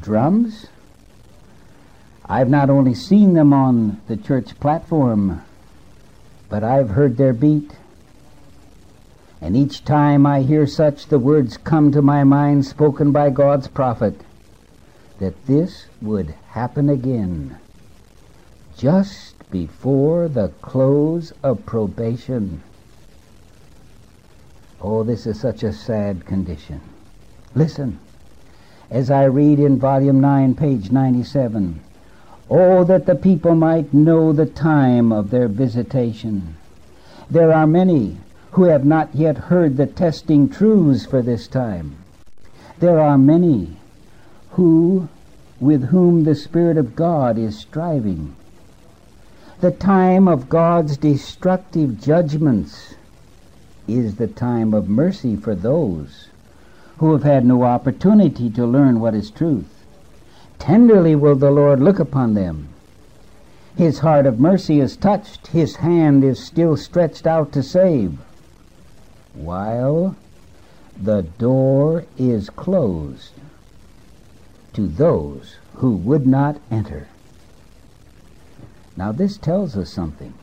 Drums? 0.00 0.66
I've 2.24 2.48
not 2.48 2.70
only 2.70 2.94
seen 2.94 3.34
them 3.34 3.52
on 3.52 4.00
the 4.06 4.16
church 4.16 4.58
platform, 4.60 5.42
but 6.48 6.64
I've 6.64 6.90
heard 6.90 7.16
their 7.16 7.32
beat 7.32 7.72
and 9.40 9.56
each 9.56 9.84
time 9.84 10.26
I 10.26 10.42
hear 10.42 10.66
such, 10.66 11.06
the 11.06 11.18
words 11.18 11.56
come 11.56 11.92
to 11.92 12.02
my 12.02 12.24
mind 12.24 12.66
spoken 12.66 13.12
by 13.12 13.30
God's 13.30 13.68
prophet 13.68 14.20
that 15.18 15.46
this 15.46 15.86
would 16.00 16.34
happen 16.48 16.88
again 16.88 17.58
just 18.76 19.50
before 19.50 20.28
the 20.28 20.48
close 20.62 21.32
of 21.42 21.66
probation. 21.66 22.62
Oh, 24.80 25.02
this 25.02 25.26
is 25.26 25.40
such 25.40 25.62
a 25.62 25.72
sad 25.72 26.24
condition. 26.24 26.80
Listen, 27.54 27.98
as 28.90 29.10
I 29.10 29.24
read 29.24 29.58
in 29.58 29.78
volume 29.78 30.20
9, 30.20 30.54
page 30.54 30.92
97. 30.92 31.80
Oh, 32.50 32.84
that 32.84 33.06
the 33.06 33.14
people 33.14 33.54
might 33.54 33.92
know 33.92 34.32
the 34.32 34.46
time 34.46 35.12
of 35.12 35.30
their 35.30 35.48
visitation. 35.48 36.56
There 37.30 37.52
are 37.52 37.66
many 37.66 38.16
who 38.52 38.64
have 38.64 38.84
not 38.84 39.14
yet 39.14 39.36
heard 39.36 39.76
the 39.76 39.86
testing 39.86 40.48
truths 40.48 41.04
for 41.04 41.22
this 41.22 41.46
time. 41.46 41.96
There 42.78 42.98
are 42.98 43.18
many 43.18 43.76
who, 44.50 45.08
with 45.60 45.88
whom 45.88 46.24
the 46.24 46.34
Spirit 46.34 46.78
of 46.78 46.96
God 46.96 47.36
is 47.36 47.58
striving. 47.58 48.34
The 49.60 49.70
time 49.70 50.28
of 50.28 50.48
God's 50.48 50.96
destructive 50.96 52.00
judgments 52.00 52.94
is 53.86 54.16
the 54.16 54.28
time 54.28 54.72
of 54.72 54.88
mercy 54.88 55.36
for 55.36 55.54
those 55.54 56.28
who 56.98 57.12
have 57.12 57.24
had 57.24 57.44
no 57.44 57.62
opportunity 57.64 58.50
to 58.50 58.66
learn 58.66 59.00
what 59.00 59.14
is 59.14 59.30
truth. 59.30 59.84
Tenderly 60.58 61.14
will 61.14 61.36
the 61.36 61.50
Lord 61.50 61.80
look 61.80 61.98
upon 61.98 62.34
them. 62.34 62.68
His 63.76 64.00
heart 64.00 64.26
of 64.26 64.40
mercy 64.40 64.80
is 64.80 64.96
touched, 64.96 65.48
his 65.48 65.76
hand 65.76 66.24
is 66.24 66.42
still 66.42 66.76
stretched 66.76 67.26
out 67.26 67.52
to 67.52 67.62
save 67.62 68.18
while 69.38 70.16
the 71.00 71.22
door 71.38 72.04
is 72.18 72.50
closed 72.50 73.32
to 74.72 74.86
those 74.86 75.56
who 75.74 75.96
would 75.96 76.26
not 76.26 76.56
enter. 76.70 77.08
Now, 78.96 79.12
this 79.12 79.36
tells 79.36 79.76
us 79.76 79.90
something. 79.90 80.34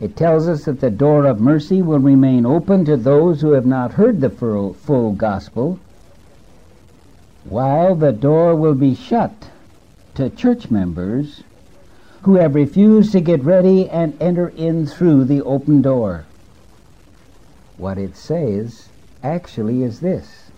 It 0.00 0.16
tells 0.16 0.48
us 0.48 0.64
that 0.64 0.80
the 0.80 0.90
door 0.90 1.26
of 1.26 1.40
mercy 1.40 1.80
will 1.80 1.98
remain 1.98 2.44
open 2.44 2.84
to 2.84 2.96
those 2.96 3.40
who 3.40 3.52
have 3.52 3.64
not 3.64 3.92
heard 3.92 4.20
the 4.20 4.30
full, 4.30 5.12
gospel, 5.12 5.78
while 7.44 7.94
the 7.94 8.12
door 8.12 8.54
will 8.54 8.74
be 8.74 8.94
shut 8.94 9.32
to 10.14 10.28
church 10.28 10.70
members 10.70 11.42
who 12.22 12.34
have 12.34 12.54
refused 12.54 13.12
to 13.12 13.20
get 13.20 13.42
ready 13.42 13.88
and 13.88 14.20
enter 14.20 14.48
in 14.48 14.86
through 14.86 15.24
the 15.24 15.40
open 15.42 15.80
door. 15.80 16.25
What 17.76 17.98
it 17.98 18.16
says 18.16 18.88
actually 19.22 19.82
is 19.82 20.00
this 20.00 20.50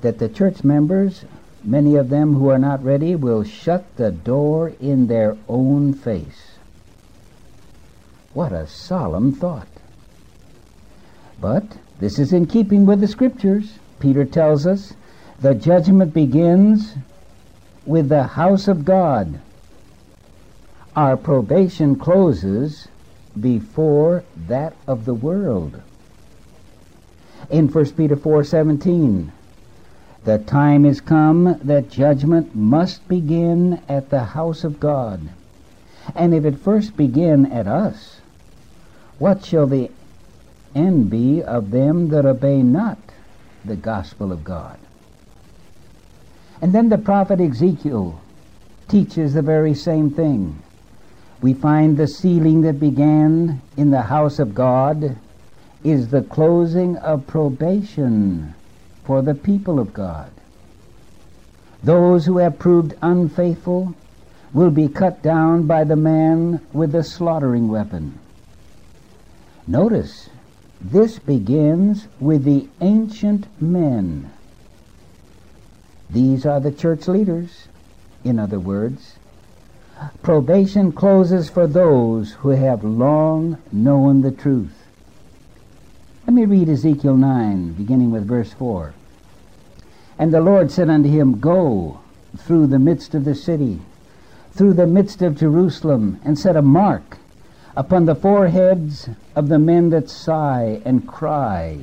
that 0.00 0.18
the 0.18 0.28
church 0.28 0.64
members, 0.64 1.24
many 1.62 1.94
of 1.94 2.08
them 2.08 2.34
who 2.34 2.48
are 2.48 2.58
not 2.58 2.82
ready, 2.82 3.14
will 3.14 3.44
shut 3.44 3.84
the 3.96 4.10
door 4.10 4.72
in 4.80 5.06
their 5.06 5.36
own 5.46 5.92
face. 5.92 6.56
What 8.32 8.52
a 8.52 8.66
solemn 8.66 9.32
thought. 9.32 9.68
But 11.40 11.64
this 11.98 12.18
is 12.18 12.32
in 12.32 12.46
keeping 12.46 12.86
with 12.86 13.00
the 13.00 13.08
scriptures. 13.08 13.78
Peter 13.98 14.24
tells 14.24 14.66
us 14.66 14.94
the 15.40 15.54
judgment 15.54 16.14
begins 16.14 16.94
with 17.84 18.08
the 18.08 18.22
house 18.22 18.68
of 18.68 18.84
God. 18.84 19.40
Our 20.96 21.16
probation 21.16 21.96
closes 21.96 22.88
before 23.38 24.24
that 24.48 24.74
of 24.86 25.04
the 25.04 25.14
world. 25.14 25.80
In 27.48 27.68
1 27.68 27.96
Peter 27.96 28.16
4:17, 28.16 29.30
the 30.24 30.38
time 30.38 30.84
is 30.84 31.00
come 31.00 31.58
that 31.64 31.90
judgment 31.90 32.54
must 32.54 33.06
begin 33.08 33.80
at 33.88 34.10
the 34.10 34.24
house 34.24 34.64
of 34.64 34.78
God. 34.78 35.20
And 36.14 36.34
if 36.34 36.44
it 36.44 36.58
first 36.58 36.96
begin 36.96 37.46
at 37.46 37.66
us, 37.66 38.20
what 39.18 39.44
shall 39.44 39.66
the 39.66 39.90
end 40.74 41.10
be 41.10 41.42
of 41.42 41.70
them 41.70 42.08
that 42.08 42.26
obey 42.26 42.62
not 42.62 42.98
the 43.64 43.76
gospel 43.76 44.32
of 44.32 44.44
God? 44.44 44.78
And 46.60 46.72
then 46.72 46.88
the 46.88 46.98
prophet 46.98 47.40
Ezekiel 47.40 48.20
teaches 48.88 49.34
the 49.34 49.42
very 49.42 49.74
same 49.74 50.10
thing. 50.10 50.62
We 51.42 51.54
find 51.54 51.96
the 51.96 52.06
sealing 52.06 52.62
that 52.62 52.78
began 52.78 53.62
in 53.76 53.90
the 53.90 54.02
house 54.02 54.38
of 54.38 54.54
God 54.54 55.16
is 55.82 56.08
the 56.08 56.22
closing 56.22 56.96
of 56.98 57.26
probation 57.26 58.54
for 59.04 59.22
the 59.22 59.34
people 59.34 59.78
of 59.78 59.94
God. 59.94 60.30
Those 61.82 62.26
who 62.26 62.38
have 62.38 62.58
proved 62.58 62.94
unfaithful 63.00 63.94
will 64.52 64.70
be 64.70 64.88
cut 64.88 65.22
down 65.22 65.66
by 65.66 65.84
the 65.84 65.96
man 65.96 66.60
with 66.72 66.92
the 66.92 67.04
slaughtering 67.04 67.68
weapon. 67.68 68.18
Notice, 69.66 70.28
this 70.80 71.18
begins 71.18 72.06
with 72.18 72.44
the 72.44 72.68
ancient 72.80 73.46
men. 73.62 74.30
These 76.10 76.44
are 76.44 76.60
the 76.60 76.72
church 76.72 77.06
leaders, 77.08 77.68
in 78.24 78.38
other 78.38 78.58
words. 78.58 79.14
Probation 80.22 80.92
closes 80.92 81.50
for 81.50 81.66
those 81.66 82.32
who 82.32 82.50
have 82.50 82.84
long 82.84 83.58
known 83.72 84.22
the 84.22 84.30
truth. 84.30 84.86
Let 86.26 86.34
me 86.34 86.44
read 86.44 86.68
Ezekiel 86.68 87.16
9, 87.16 87.72
beginning 87.72 88.10
with 88.10 88.26
verse 88.26 88.52
4. 88.52 88.94
And 90.18 90.32
the 90.32 90.40
Lord 90.40 90.70
said 90.70 90.88
unto 90.88 91.08
him, 91.08 91.40
Go 91.40 92.00
through 92.36 92.68
the 92.68 92.78
midst 92.78 93.14
of 93.14 93.24
the 93.24 93.34
city, 93.34 93.80
through 94.52 94.74
the 94.74 94.86
midst 94.86 95.22
of 95.22 95.38
Jerusalem, 95.38 96.20
and 96.24 96.38
set 96.38 96.56
a 96.56 96.62
mark 96.62 97.18
upon 97.76 98.04
the 98.04 98.14
foreheads 98.14 99.08
of 99.34 99.48
the 99.48 99.58
men 99.58 99.90
that 99.90 100.08
sigh 100.08 100.80
and 100.84 101.06
cry 101.06 101.78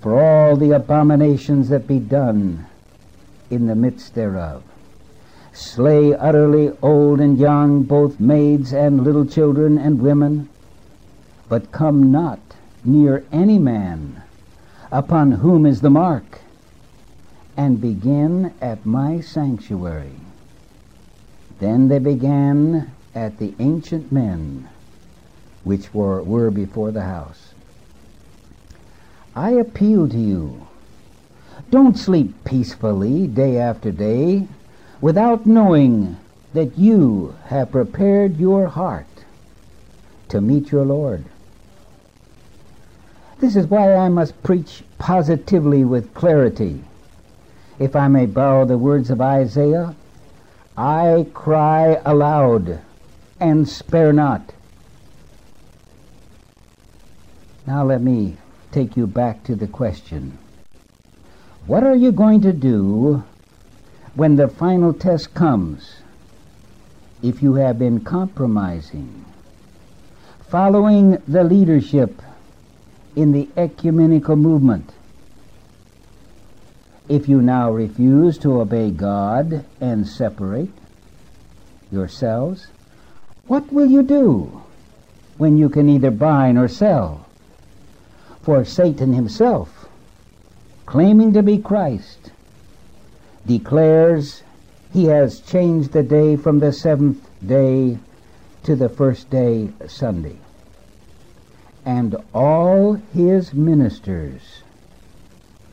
for 0.00 0.20
all 0.20 0.56
the 0.56 0.70
abominations 0.70 1.68
that 1.68 1.86
be 1.86 1.98
done 1.98 2.66
in 3.50 3.66
the 3.66 3.74
midst 3.74 4.14
thereof. 4.14 4.62
Slay 5.58 6.14
utterly 6.14 6.70
old 6.82 7.18
and 7.18 7.36
young, 7.36 7.82
both 7.82 8.20
maids 8.20 8.72
and 8.72 9.02
little 9.02 9.26
children 9.26 9.76
and 9.76 10.00
women, 10.00 10.48
but 11.48 11.72
come 11.72 12.12
not 12.12 12.38
near 12.84 13.24
any 13.32 13.58
man 13.58 14.22
upon 14.92 15.32
whom 15.32 15.66
is 15.66 15.80
the 15.80 15.90
mark, 15.90 16.42
and 17.56 17.80
begin 17.80 18.52
at 18.60 18.86
my 18.86 19.18
sanctuary. 19.18 20.20
Then 21.58 21.88
they 21.88 21.98
began 21.98 22.92
at 23.12 23.38
the 23.38 23.52
ancient 23.58 24.12
men 24.12 24.68
which 25.64 25.92
were, 25.92 26.22
were 26.22 26.52
before 26.52 26.92
the 26.92 27.02
house. 27.02 27.52
I 29.34 29.50
appeal 29.50 30.08
to 30.08 30.18
you. 30.18 30.68
Don't 31.68 31.98
sleep 31.98 32.44
peacefully 32.44 33.26
day 33.26 33.58
after 33.58 33.90
day 33.90 34.46
without 35.00 35.46
knowing 35.46 36.16
that 36.54 36.78
you 36.78 37.34
have 37.46 37.70
prepared 37.70 38.38
your 38.38 38.66
heart 38.66 39.06
to 40.28 40.40
meet 40.40 40.72
your 40.72 40.84
Lord. 40.84 41.24
This 43.38 43.54
is 43.54 43.66
why 43.66 43.94
I 43.94 44.08
must 44.08 44.42
preach 44.42 44.82
positively 44.98 45.84
with 45.84 46.14
clarity. 46.14 46.82
If 47.78 47.94
I 47.94 48.08
may 48.08 48.26
borrow 48.26 48.64
the 48.64 48.78
words 48.78 49.10
of 49.10 49.20
Isaiah, 49.20 49.94
I 50.76 51.26
cry 51.32 52.00
aloud 52.04 52.80
and 53.38 53.68
spare 53.68 54.12
not. 54.12 54.52
Now 57.66 57.84
let 57.84 58.00
me 58.00 58.36
take 58.72 58.96
you 58.96 59.06
back 59.06 59.44
to 59.44 59.54
the 59.54 59.68
question. 59.68 60.38
What 61.66 61.84
are 61.84 61.94
you 61.94 62.10
going 62.12 62.40
to 62.40 62.52
do 62.52 63.22
when 64.18 64.34
the 64.34 64.48
final 64.48 64.92
test 64.92 65.32
comes 65.32 66.02
if 67.22 67.40
you 67.40 67.54
have 67.54 67.78
been 67.78 68.00
compromising, 68.00 69.24
following 70.48 71.12
the 71.28 71.44
leadership 71.44 72.20
in 73.14 73.30
the 73.30 73.48
ecumenical 73.56 74.34
movement? 74.34 74.90
If 77.08 77.28
you 77.28 77.40
now 77.40 77.70
refuse 77.70 78.38
to 78.38 78.60
obey 78.60 78.90
God 78.90 79.64
and 79.80 80.04
separate 80.04 80.72
yourselves, 81.92 82.66
what 83.46 83.72
will 83.72 83.86
you 83.86 84.02
do 84.02 84.62
when 85.36 85.56
you 85.56 85.68
can 85.68 85.86
neither 85.86 86.10
buy 86.10 86.50
nor 86.50 86.66
sell? 86.66 87.24
For 88.42 88.64
Satan 88.64 89.12
himself, 89.12 89.88
claiming 90.86 91.34
to 91.34 91.42
be 91.44 91.58
Christ, 91.58 92.32
declares 93.48 94.42
he 94.92 95.06
has 95.06 95.40
changed 95.40 95.92
the 95.92 96.02
day 96.02 96.36
from 96.36 96.60
the 96.60 96.72
seventh 96.72 97.28
day 97.44 97.98
to 98.62 98.76
the 98.76 98.88
first 98.88 99.28
day 99.30 99.70
Sunday. 99.86 100.36
And 101.84 102.14
all 102.34 102.94
his 103.14 103.54
ministers 103.54 104.62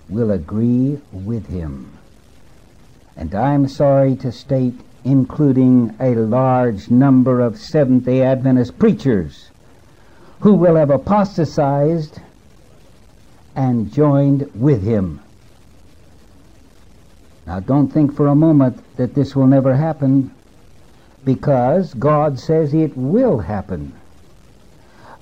will 0.08 0.32
agree 0.32 1.00
with 1.12 1.48
him. 1.48 1.98
And 3.18 3.36
I'm 3.36 3.68
sorry 3.68 4.16
to 4.18 4.32
state, 4.32 4.80
including 5.04 5.96
a 6.00 6.16
large 6.16 6.90
number 6.90 7.42
of 7.42 7.58
Seventh 7.58 8.06
day 8.06 8.22
Adventist 8.22 8.80
preachers 8.80 9.50
who 10.40 10.54
will 10.54 10.76
have 10.76 10.90
apostatized 10.90 12.20
and 13.56 13.92
joined 13.92 14.50
with 14.54 14.84
him. 14.84 15.20
Now, 17.46 17.60
don't 17.60 17.90
think 17.90 18.16
for 18.16 18.28
a 18.28 18.36
moment 18.36 18.84
that 18.98 19.14
this 19.14 19.36
will 19.36 19.48
never 19.48 19.76
happen, 19.76 20.32
because 21.24 21.94
God 21.94 22.40
says 22.40 22.74
it 22.74 22.98
will 22.98 23.40
happen. 23.40 23.94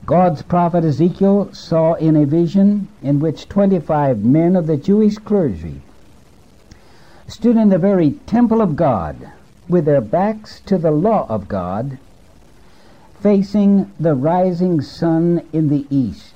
God's 0.05 0.41
prophet 0.41 0.84
Ezekiel 0.84 1.53
saw 1.53 1.93
in 1.93 2.15
a 2.15 2.26
vision 2.26 2.88
in 3.01 3.19
which 3.19 3.47
25 3.49 4.24
men 4.24 4.55
of 4.55 4.67
the 4.67 4.78
Jewish 4.78 5.17
clergy 5.17 5.82
stood 7.28 7.55
in 7.55 7.69
the 7.69 7.78
very 7.78 8.11
temple 8.26 8.61
of 8.61 8.76
God 8.76 9.32
with 9.69 9.86
their 9.86 10.01
backs 10.01 10.59
to 10.65 10.78
the 10.78 10.91
law 10.91 11.26
of 11.30 11.47
God, 11.47 11.97
facing 13.21 13.91
the 13.99 14.13
rising 14.13 14.82
sun 14.82 15.41
in 15.53 15.69
the 15.69 15.88
east 15.89 16.34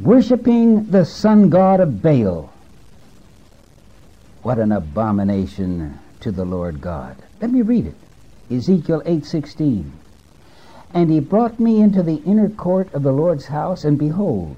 worshiping 0.00 0.90
the 0.90 1.04
sun 1.04 1.48
god 1.48 1.80
of 1.80 2.02
Baal. 2.02 2.52
What 4.44 4.58
an 4.58 4.72
abomination 4.72 5.98
to 6.20 6.30
the 6.30 6.44
Lord 6.44 6.82
God. 6.82 7.16
Let 7.40 7.50
me 7.50 7.62
read 7.62 7.86
it. 7.86 7.94
Ezekiel 8.54 9.00
8:16. 9.06 9.90
And 10.92 11.10
he 11.10 11.18
brought 11.18 11.58
me 11.58 11.80
into 11.80 12.02
the 12.02 12.22
inner 12.26 12.50
court 12.50 12.92
of 12.92 13.02
the 13.02 13.10
Lord's 13.10 13.46
house, 13.46 13.86
and 13.86 13.98
behold, 13.98 14.56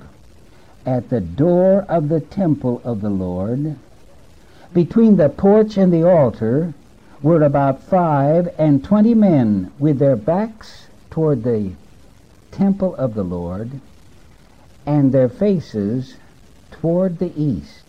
at 0.85 1.09
the 1.09 1.21
door 1.21 1.87
of 1.89 2.09
the 2.09 2.19
temple 2.19 2.81
of 2.83 3.01
the 3.01 3.11
Lord, 3.11 3.77
between 4.75 5.15
the 5.15 5.29
porch 5.29 5.79
and 5.79 5.93
the 5.93 6.03
altar, 6.03 6.75
were 7.23 7.43
about 7.43 7.81
five 7.81 8.53
and 8.59 8.83
twenty 8.83 9.15
men 9.15 9.71
with 9.79 10.01
their 10.01 10.17
backs 10.17 10.89
toward 11.11 11.45
the 11.45 11.71
temple 12.51 12.97
of 12.97 13.15
the 13.15 13.23
Lord, 13.23 13.71
and 14.85 15.13
their 15.13 15.29
faces 15.29 16.17
toward 16.73 17.19
the 17.19 17.33
east, 17.41 17.86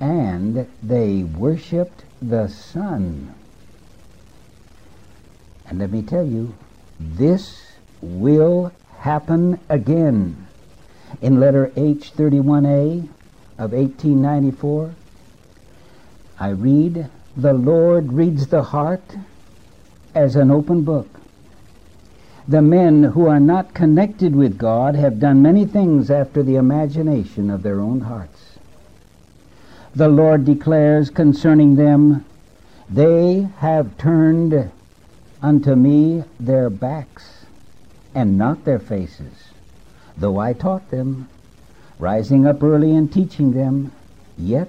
and 0.00 0.68
they 0.82 1.22
worshipped 1.22 2.04
the 2.20 2.48
sun. 2.48 3.34
And 5.68 5.78
let 5.78 5.90
me 5.90 6.02
tell 6.02 6.24
you, 6.24 6.54
this 7.00 7.72
will 8.00 8.72
happen 8.98 9.58
again. 9.68 10.46
In 11.20 11.40
letter 11.40 11.68
H31A 11.76 13.08
of 13.58 13.72
1894, 13.72 14.94
I 16.38 16.48
read, 16.50 17.08
The 17.36 17.52
Lord 17.52 18.12
reads 18.12 18.48
the 18.48 18.62
heart 18.62 19.16
as 20.14 20.36
an 20.36 20.50
open 20.50 20.82
book. 20.82 21.08
The 22.48 22.62
men 22.62 23.02
who 23.02 23.26
are 23.26 23.40
not 23.40 23.74
connected 23.74 24.36
with 24.36 24.56
God 24.56 24.94
have 24.94 25.18
done 25.18 25.42
many 25.42 25.64
things 25.64 26.10
after 26.10 26.42
the 26.42 26.56
imagination 26.56 27.50
of 27.50 27.62
their 27.62 27.80
own 27.80 28.02
hearts. 28.02 28.55
The 29.96 30.08
Lord 30.08 30.44
declares 30.44 31.08
concerning 31.08 31.76
them, 31.76 32.26
They 32.90 33.48
have 33.60 33.96
turned 33.96 34.70
unto 35.40 35.74
me 35.74 36.22
their 36.38 36.68
backs, 36.68 37.46
and 38.14 38.36
not 38.36 38.66
their 38.66 38.78
faces, 38.78 39.54
though 40.14 40.36
I 40.36 40.52
taught 40.52 40.90
them, 40.90 41.30
rising 41.98 42.46
up 42.46 42.62
early 42.62 42.94
and 42.94 43.10
teaching 43.10 43.52
them, 43.52 43.90
yet 44.36 44.68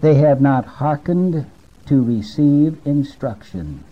they 0.00 0.14
have 0.14 0.40
not 0.40 0.64
hearkened 0.64 1.44
to 1.84 2.02
receive 2.02 2.78
instruction. 2.86 3.84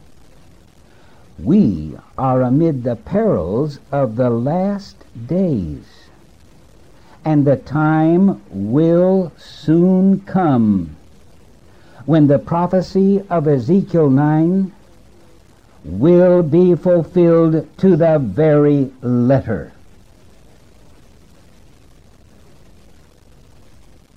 We 1.38 1.98
are 2.16 2.40
amid 2.40 2.84
the 2.84 2.96
perils 2.96 3.80
of 3.90 4.16
the 4.16 4.30
last 4.30 4.96
days, 5.26 6.01
and 7.24 7.44
the 7.44 7.56
time 7.56 8.42
will 8.50 9.32
soon 9.36 10.20
come 10.20 10.96
when 12.04 12.26
the 12.26 12.38
prophecy 12.38 13.22
of 13.30 13.46
Ezekiel 13.46 14.10
9 14.10 14.72
will 15.84 16.42
be 16.42 16.74
fulfilled 16.74 17.68
to 17.78 17.96
the 17.96 18.18
very 18.18 18.90
letter. 19.00 19.72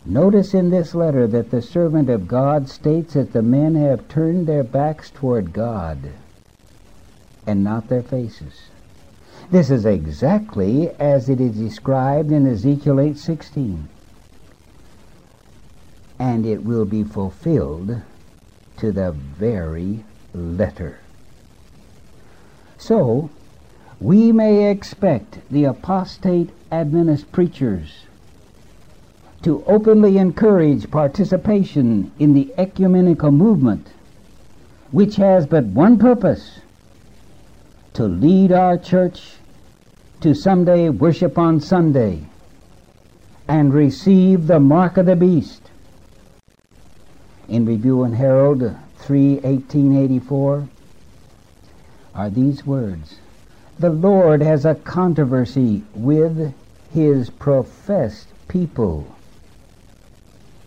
Notice 0.05 0.53
in 0.53 0.69
this 0.69 0.93
letter 0.93 1.25
that 1.27 1.49
the 1.49 1.63
servant 1.63 2.09
of 2.09 2.27
God 2.27 2.69
states 2.69 3.15
that 3.15 3.33
the 3.33 3.41
men 3.41 3.73
have 3.75 4.07
turned 4.07 4.45
their 4.45 4.63
backs 4.63 5.09
toward 5.09 5.51
God 5.51 6.11
and 7.47 7.63
not 7.63 7.89
their 7.89 8.03
faces. 8.03 8.69
This 9.51 9.69
is 9.69 9.85
exactly 9.85 10.89
as 10.99 11.29
it 11.29 11.39
is 11.39 11.55
described 11.55 12.31
in 12.31 12.47
Ezekiel 12.47 12.95
8:16. 12.95 13.87
And 16.17 16.45
it 16.45 16.65
will 16.65 16.85
be 16.85 17.03
fulfilled 17.03 18.01
to 18.77 18.91
the 18.91 19.11
very 19.11 20.03
letter. 20.33 20.97
So, 22.77 23.29
we 24.01 24.31
may 24.31 24.69
expect 24.69 25.39
the 25.49 25.65
apostate 25.65 26.49
Adventist 26.71 27.31
preachers 27.31 28.05
to 29.43 29.63
openly 29.67 30.17
encourage 30.17 30.89
participation 30.89 32.11
in 32.17 32.33
the 32.33 32.51
ecumenical 32.57 33.31
movement, 33.31 33.89
which 34.91 35.17
has 35.17 35.45
but 35.45 35.65
one 35.65 35.99
purpose 35.99 36.59
to 37.95 38.03
lead 38.03 38.51
our 38.51 38.77
church 38.77 39.33
to 40.21 40.33
someday 40.33 40.89
worship 40.89 41.37
on 41.37 41.59
Sunday 41.59 42.23
and 43.47 43.73
receive 43.73 44.47
the 44.47 44.59
mark 44.59 44.97
of 44.97 45.05
the 45.05 45.15
beast. 45.15 45.69
In 47.49 47.65
Review 47.65 48.03
and 48.03 48.15
Herald 48.15 48.61
3 48.97 49.35
1884 49.35 50.67
are 52.13 52.29
these 52.29 52.65
words 52.65 53.19
The 53.79 53.89
Lord 53.89 54.41
has 54.41 54.65
a 54.65 54.75
controversy 54.75 55.83
with 55.93 56.53
his 56.93 57.29
professed 57.29 58.27
people 58.47 59.15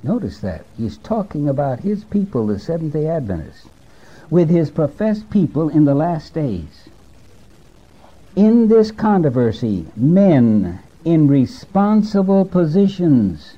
Notice 0.02 0.38
that. 0.40 0.64
He's 0.76 0.96
talking 0.98 1.48
about 1.48 1.80
his 1.80 2.04
people, 2.04 2.46
the 2.46 2.58
Seventh 2.58 2.92
day 2.92 3.08
Adventists, 3.08 3.68
with 4.30 4.48
his 4.48 4.70
professed 4.70 5.28
people 5.28 5.68
in 5.68 5.84
the 5.84 5.94
last 5.94 6.34
days. 6.34 6.88
In 8.38 8.68
this 8.68 8.92
controversy, 8.92 9.86
men 9.96 10.78
in 11.04 11.26
responsible 11.26 12.44
positions 12.44 13.56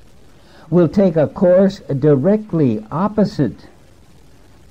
will 0.71 0.87
take 0.87 1.15
a 1.15 1.27
course 1.27 1.81
directly 1.81 2.83
opposite 2.89 3.67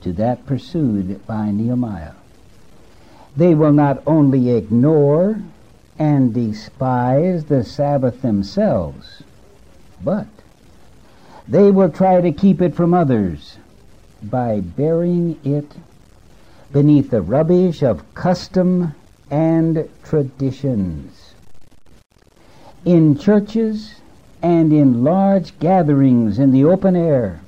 to 0.01 0.13
that 0.15 0.47
pursued 0.47 1.25
by 1.29 1.53
Nehemiah. 1.53 2.15
They 3.37 3.55
will 3.55 3.73
not 3.73 4.03
only 4.05 4.51
ignore 4.51 5.43
and 5.97 6.35
despise 6.35 7.45
the 7.45 7.63
Sabbath 7.63 8.21
themselves, 8.21 9.23
but 10.03 10.27
they 11.47 11.71
will 11.71 11.89
try 11.89 12.21
to 12.21 12.33
keep 12.33 12.61
it 12.61 12.75
from 12.75 12.95
others 12.95 13.59
by 14.25 14.59
burying 14.59 15.39
it 15.45 15.71
beneath 16.73 17.11
the 17.11 17.23
rubbish 17.23 17.85
of 17.85 18.13
custom 18.17 18.97
and 19.31 19.89
traditions. 20.05 21.35
In 22.85 23.17
churches 23.19 23.95
and 24.43 24.73
in 24.73 25.05
large 25.05 25.59
gatherings 25.59 26.39
in 26.39 26.51
the 26.51 26.65
open 26.65 26.97
air, 26.97 27.41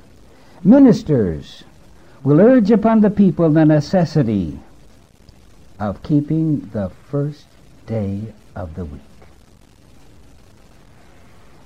ministers 0.62 1.64
will 2.22 2.40
urge 2.40 2.70
upon 2.70 3.00
the 3.00 3.10
people 3.10 3.50
the 3.50 3.64
necessity 3.64 4.60
of 5.80 6.02
keeping 6.02 6.60
the 6.72 6.90
first 7.10 7.46
day 7.86 8.32
of 8.54 8.74
the 8.74 8.84
week. 8.84 9.00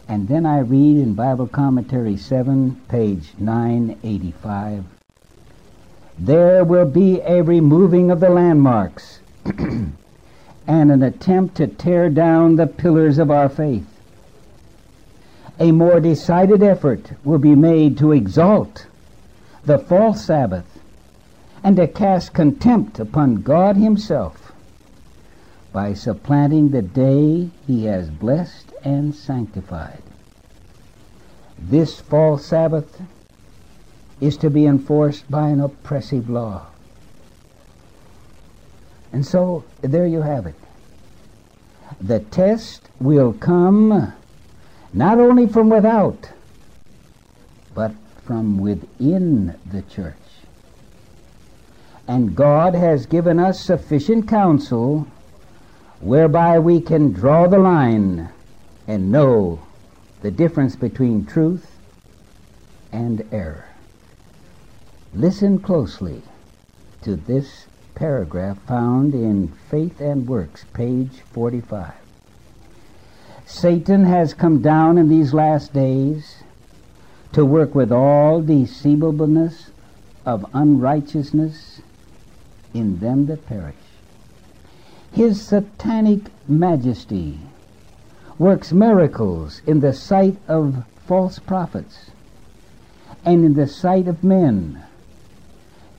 And 0.09 0.29
then 0.29 0.47
I 0.47 0.61
read 0.61 0.97
in 0.97 1.15
Bible 1.15 1.49
Commentary 1.49 2.17
7, 2.17 2.81
page 2.89 3.33
985, 3.39 4.85
there 6.19 6.65
will 6.65 6.87
be 6.87 7.21
a 7.21 7.43
removing 7.43 8.11
of 8.11 8.21
the 8.21 8.31
landmarks 8.31 9.21
and 10.67 10.91
an 10.91 11.03
attempt 11.03 11.57
to 11.57 11.67
tear 11.67 12.11
down 12.11 12.57
the 12.57 12.67
pillars 12.67 13.19
of 13.19 13.31
our 13.31 13.49
faith. 13.49 13.87
A 15.59 15.73
more 15.73 16.01
decided 16.01 16.63
effort 16.63 17.13
will 17.25 17.39
be 17.39 17.55
made 17.55 17.97
to 17.99 18.13
exalt 18.13 18.87
the 19.65 19.79
false 19.79 20.25
Sabbath 20.25 20.79
and 21.65 21.77
to 21.77 21.87
cast 21.89 22.35
contempt 22.35 22.99
upon 22.99 23.43
God 23.43 23.77
Himself 23.77 24.53
by 25.73 25.95
supplanting 25.95 26.71
the 26.71 26.83
day 26.83 27.51
He 27.67 27.85
has 27.85 28.11
blessed 28.11 28.73
and 28.85 29.15
sanctified. 29.15 30.03
This 31.59 32.01
false 32.01 32.45
Sabbath 32.47 33.01
is 34.21 34.37
to 34.39 34.51
be 34.51 34.67
enforced 34.67 35.31
by 35.31 35.49
an 35.49 35.61
oppressive 35.61 36.29
law. 36.31 36.67
And 39.13 39.25
so 39.25 39.65
there 39.83 40.07
you 40.07 40.23
have 40.23 40.47
it. 40.47 40.55
The 42.01 42.21
test 42.21 42.89
will 43.01 43.33
come 43.33 44.13
not 44.93 45.19
only 45.19 45.47
from 45.47 45.71
without, 45.71 46.31
but 47.75 47.93
from 48.25 48.59
within 48.59 49.55
the 49.71 49.83
church. 49.83 50.15
And 52.09 52.37
God 52.37 52.75
has 52.75 53.07
given 53.07 53.39
us 53.39 53.61
sufficient 53.61 54.29
counsel 54.29 55.07
whereby 56.01 56.59
we 56.59 56.81
can 56.81 57.13
draw 57.13 57.47
the 57.47 57.59
line 57.59 58.29
and 58.87 59.11
know 59.11 59.61
the 60.23 60.31
difference 60.31 60.77
between 60.77 61.25
truth 61.25 61.79
and 62.93 63.27
error. 63.33 63.65
Listen 65.15 65.59
closely 65.59 66.23
to 67.03 67.17
this 67.17 67.67
paragraph 67.97 68.59
found 68.67 69.15
in 69.15 69.49
Faith 69.71 70.01
and 70.01 70.29
Works, 70.29 70.65
page 70.75 71.23
45. 71.33 71.95
Satan 73.47 74.05
has 74.05 74.35
come 74.35 74.61
down 74.61 74.99
in 74.99 75.09
these 75.09 75.33
last 75.33 75.73
days 75.73 76.43
to 77.33 77.45
work 77.45 77.75
with 77.75 77.91
all 77.91 78.43
deceivableness 78.43 79.71
of 80.27 80.45
unrighteousness 80.53 81.81
in 82.75 82.99
them 82.99 83.27
that 83.27 83.47
perish. 83.47 83.75
His 85.13 85.41
satanic 85.41 86.21
majesty 86.47 87.39
works 88.39 88.73
miracles 88.73 89.63
in 89.67 89.81
the 89.81 89.95
sight 89.95 90.37
of 90.47 90.85
false 91.07 91.39
prophets 91.39 92.11
and 93.25 93.43
in 93.43 93.55
the 93.55 93.67
sight 93.67 94.07
of 94.07 94.23
men, 94.23 94.85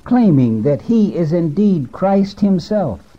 claiming 0.08 0.64
that 0.64 0.84
he 0.84 1.14
is 1.18 1.34
indeed 1.34 1.92
Christ 1.92 2.40
himself. 2.40 3.18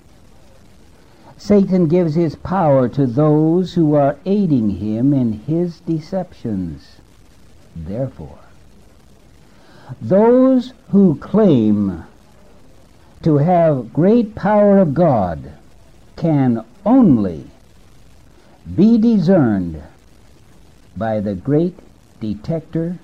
Satan 1.36 1.86
gives 1.86 2.14
his 2.14 2.34
power 2.34 2.88
to 2.88 3.06
those 3.06 3.74
who 3.74 3.94
are 3.94 4.16
aiding 4.24 4.70
him 4.70 5.12
in 5.12 5.34
his 5.34 5.80
deceptions. 5.80 6.96
Therefore, 7.76 8.38
those 10.00 10.72
who 10.90 11.16
claim 11.16 12.04
to 13.22 13.36
have 13.36 13.92
great 13.92 14.34
power 14.34 14.78
of 14.78 14.94
God 14.94 15.52
can 16.16 16.64
only 16.86 17.44
be 18.74 18.96
discerned 18.96 19.82
by 20.96 21.20
the 21.20 21.34
great 21.34 21.78
detector, 22.18 22.98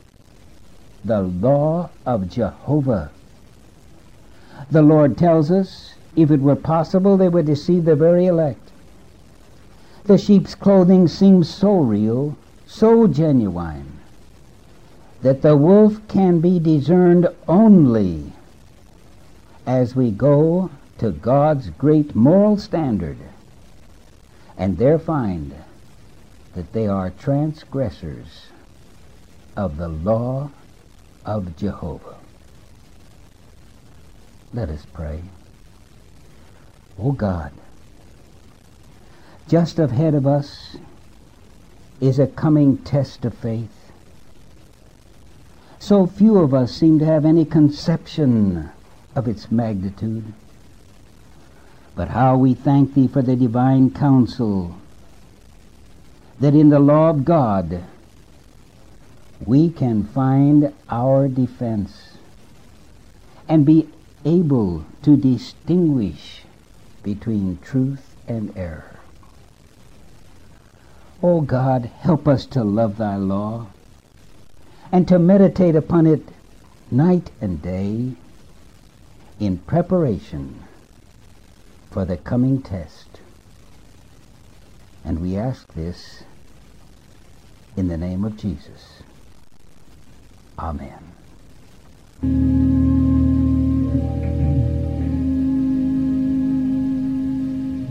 the 1.05 1.21
law 1.21 1.91
of 2.07 2.31
Jehovah. 2.31 3.11
The 4.71 4.83
Lord 4.83 5.17
tells 5.17 5.51
us 5.51 5.95
if 6.17 6.31
it 6.31 6.41
were 6.41 6.57
possible, 6.57 7.17
they 7.17 7.29
would 7.29 7.47
deceive 7.47 7.85
the 7.85 7.97
very 7.97 8.27
elect. 8.27 8.71
The 10.05 10.19
sheep's 10.19 10.55
clothing 10.55 11.09
seems 11.09 11.49
so 11.49 11.77
real, 11.79 12.37
so 12.67 13.07
genuine, 13.07 14.01
that 15.23 15.43
the 15.43 15.57
wolf 15.57 16.01
can 16.09 16.41
be 16.41 16.59
discerned 16.59 17.29
only 17.49 18.33
as 19.67 19.97
we 19.97 20.11
go 20.11 20.71
to 20.99 21.11
God's 21.11 21.71
great 21.71 22.15
moral 22.15 22.59
standard 22.59 23.17
and 24.57 24.79
there 24.79 24.99
find 24.99 25.55
that 26.55 26.73
they 26.73 26.87
are 26.87 27.11
transgressors 27.11 28.47
of 29.57 29.77
the 29.77 29.89
law 29.89 30.51
of 31.25 31.57
Jehovah. 31.57 32.17
Let 34.55 34.69
us 34.69 34.87
pray. 34.93 35.21
O 36.97 37.11
God, 37.11 37.51
just 39.49 39.81
ahead 39.81 40.15
of 40.15 40.29
us 40.29 40.77
is 42.01 42.21
a 42.21 42.29
coming 42.29 42.79
test 42.79 43.25
of 43.25 43.35
faith. 43.35 43.91
So 45.81 46.07
few 46.07 46.39
of 46.39 46.55
us 46.55 46.73
seem 46.73 47.01
to 47.01 47.05
have 47.05 47.25
any 47.25 47.45
conception 47.45 48.71
of 49.17 49.27
its 49.27 49.51
magnitude. 49.51 50.33
But 51.97 52.09
how 52.09 52.37
we 52.37 52.55
thank 52.55 52.95
Thee 52.95 53.09
for 53.09 53.23
the 53.23 53.35
divine 53.35 53.91
counsel 53.91 54.77
that 56.39 56.55
in 56.55 56.69
the 56.69 56.79
law 56.79 57.11
of 57.11 57.25
God 57.25 57.83
we 59.45 59.69
can 59.69 60.05
find 60.05 60.73
our 60.89 61.27
defense 61.27 62.19
and 63.49 63.67
be 63.67 63.89
able 64.25 64.85
to 65.03 65.17
distinguish 65.17 66.43
between 67.03 67.59
truth 67.59 68.17
and 68.27 68.57
error. 68.57 68.99
O 71.23 71.41
God, 71.41 71.91
help 72.01 72.27
us 72.29 72.47
to 72.47 72.65
love 72.65 72.97
thy 72.97 73.17
law 73.17 73.67
and 74.93 75.09
to 75.09 75.19
meditate 75.19 75.75
upon 75.75 76.07
it 76.07 76.23
night 76.91 77.31
and 77.41 77.61
day 77.63 78.13
in 79.41 79.59
preparation 79.59 80.63
for 81.91 82.05
the 82.05 82.17
coming 82.17 82.61
test. 82.63 83.21
And 85.05 85.21
we 85.21 85.37
ask 85.37 85.73
this 85.75 86.25
in 87.77 87.89
the 87.89 87.97
name 87.97 88.25
of 88.25 88.37
Jesus. 88.37 89.03
Amen. 90.59 91.03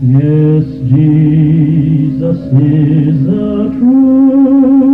Yes, 0.06 0.64
Jesus 0.90 2.36
is 2.52 3.24
the 3.24 3.74
truth. 3.78 4.93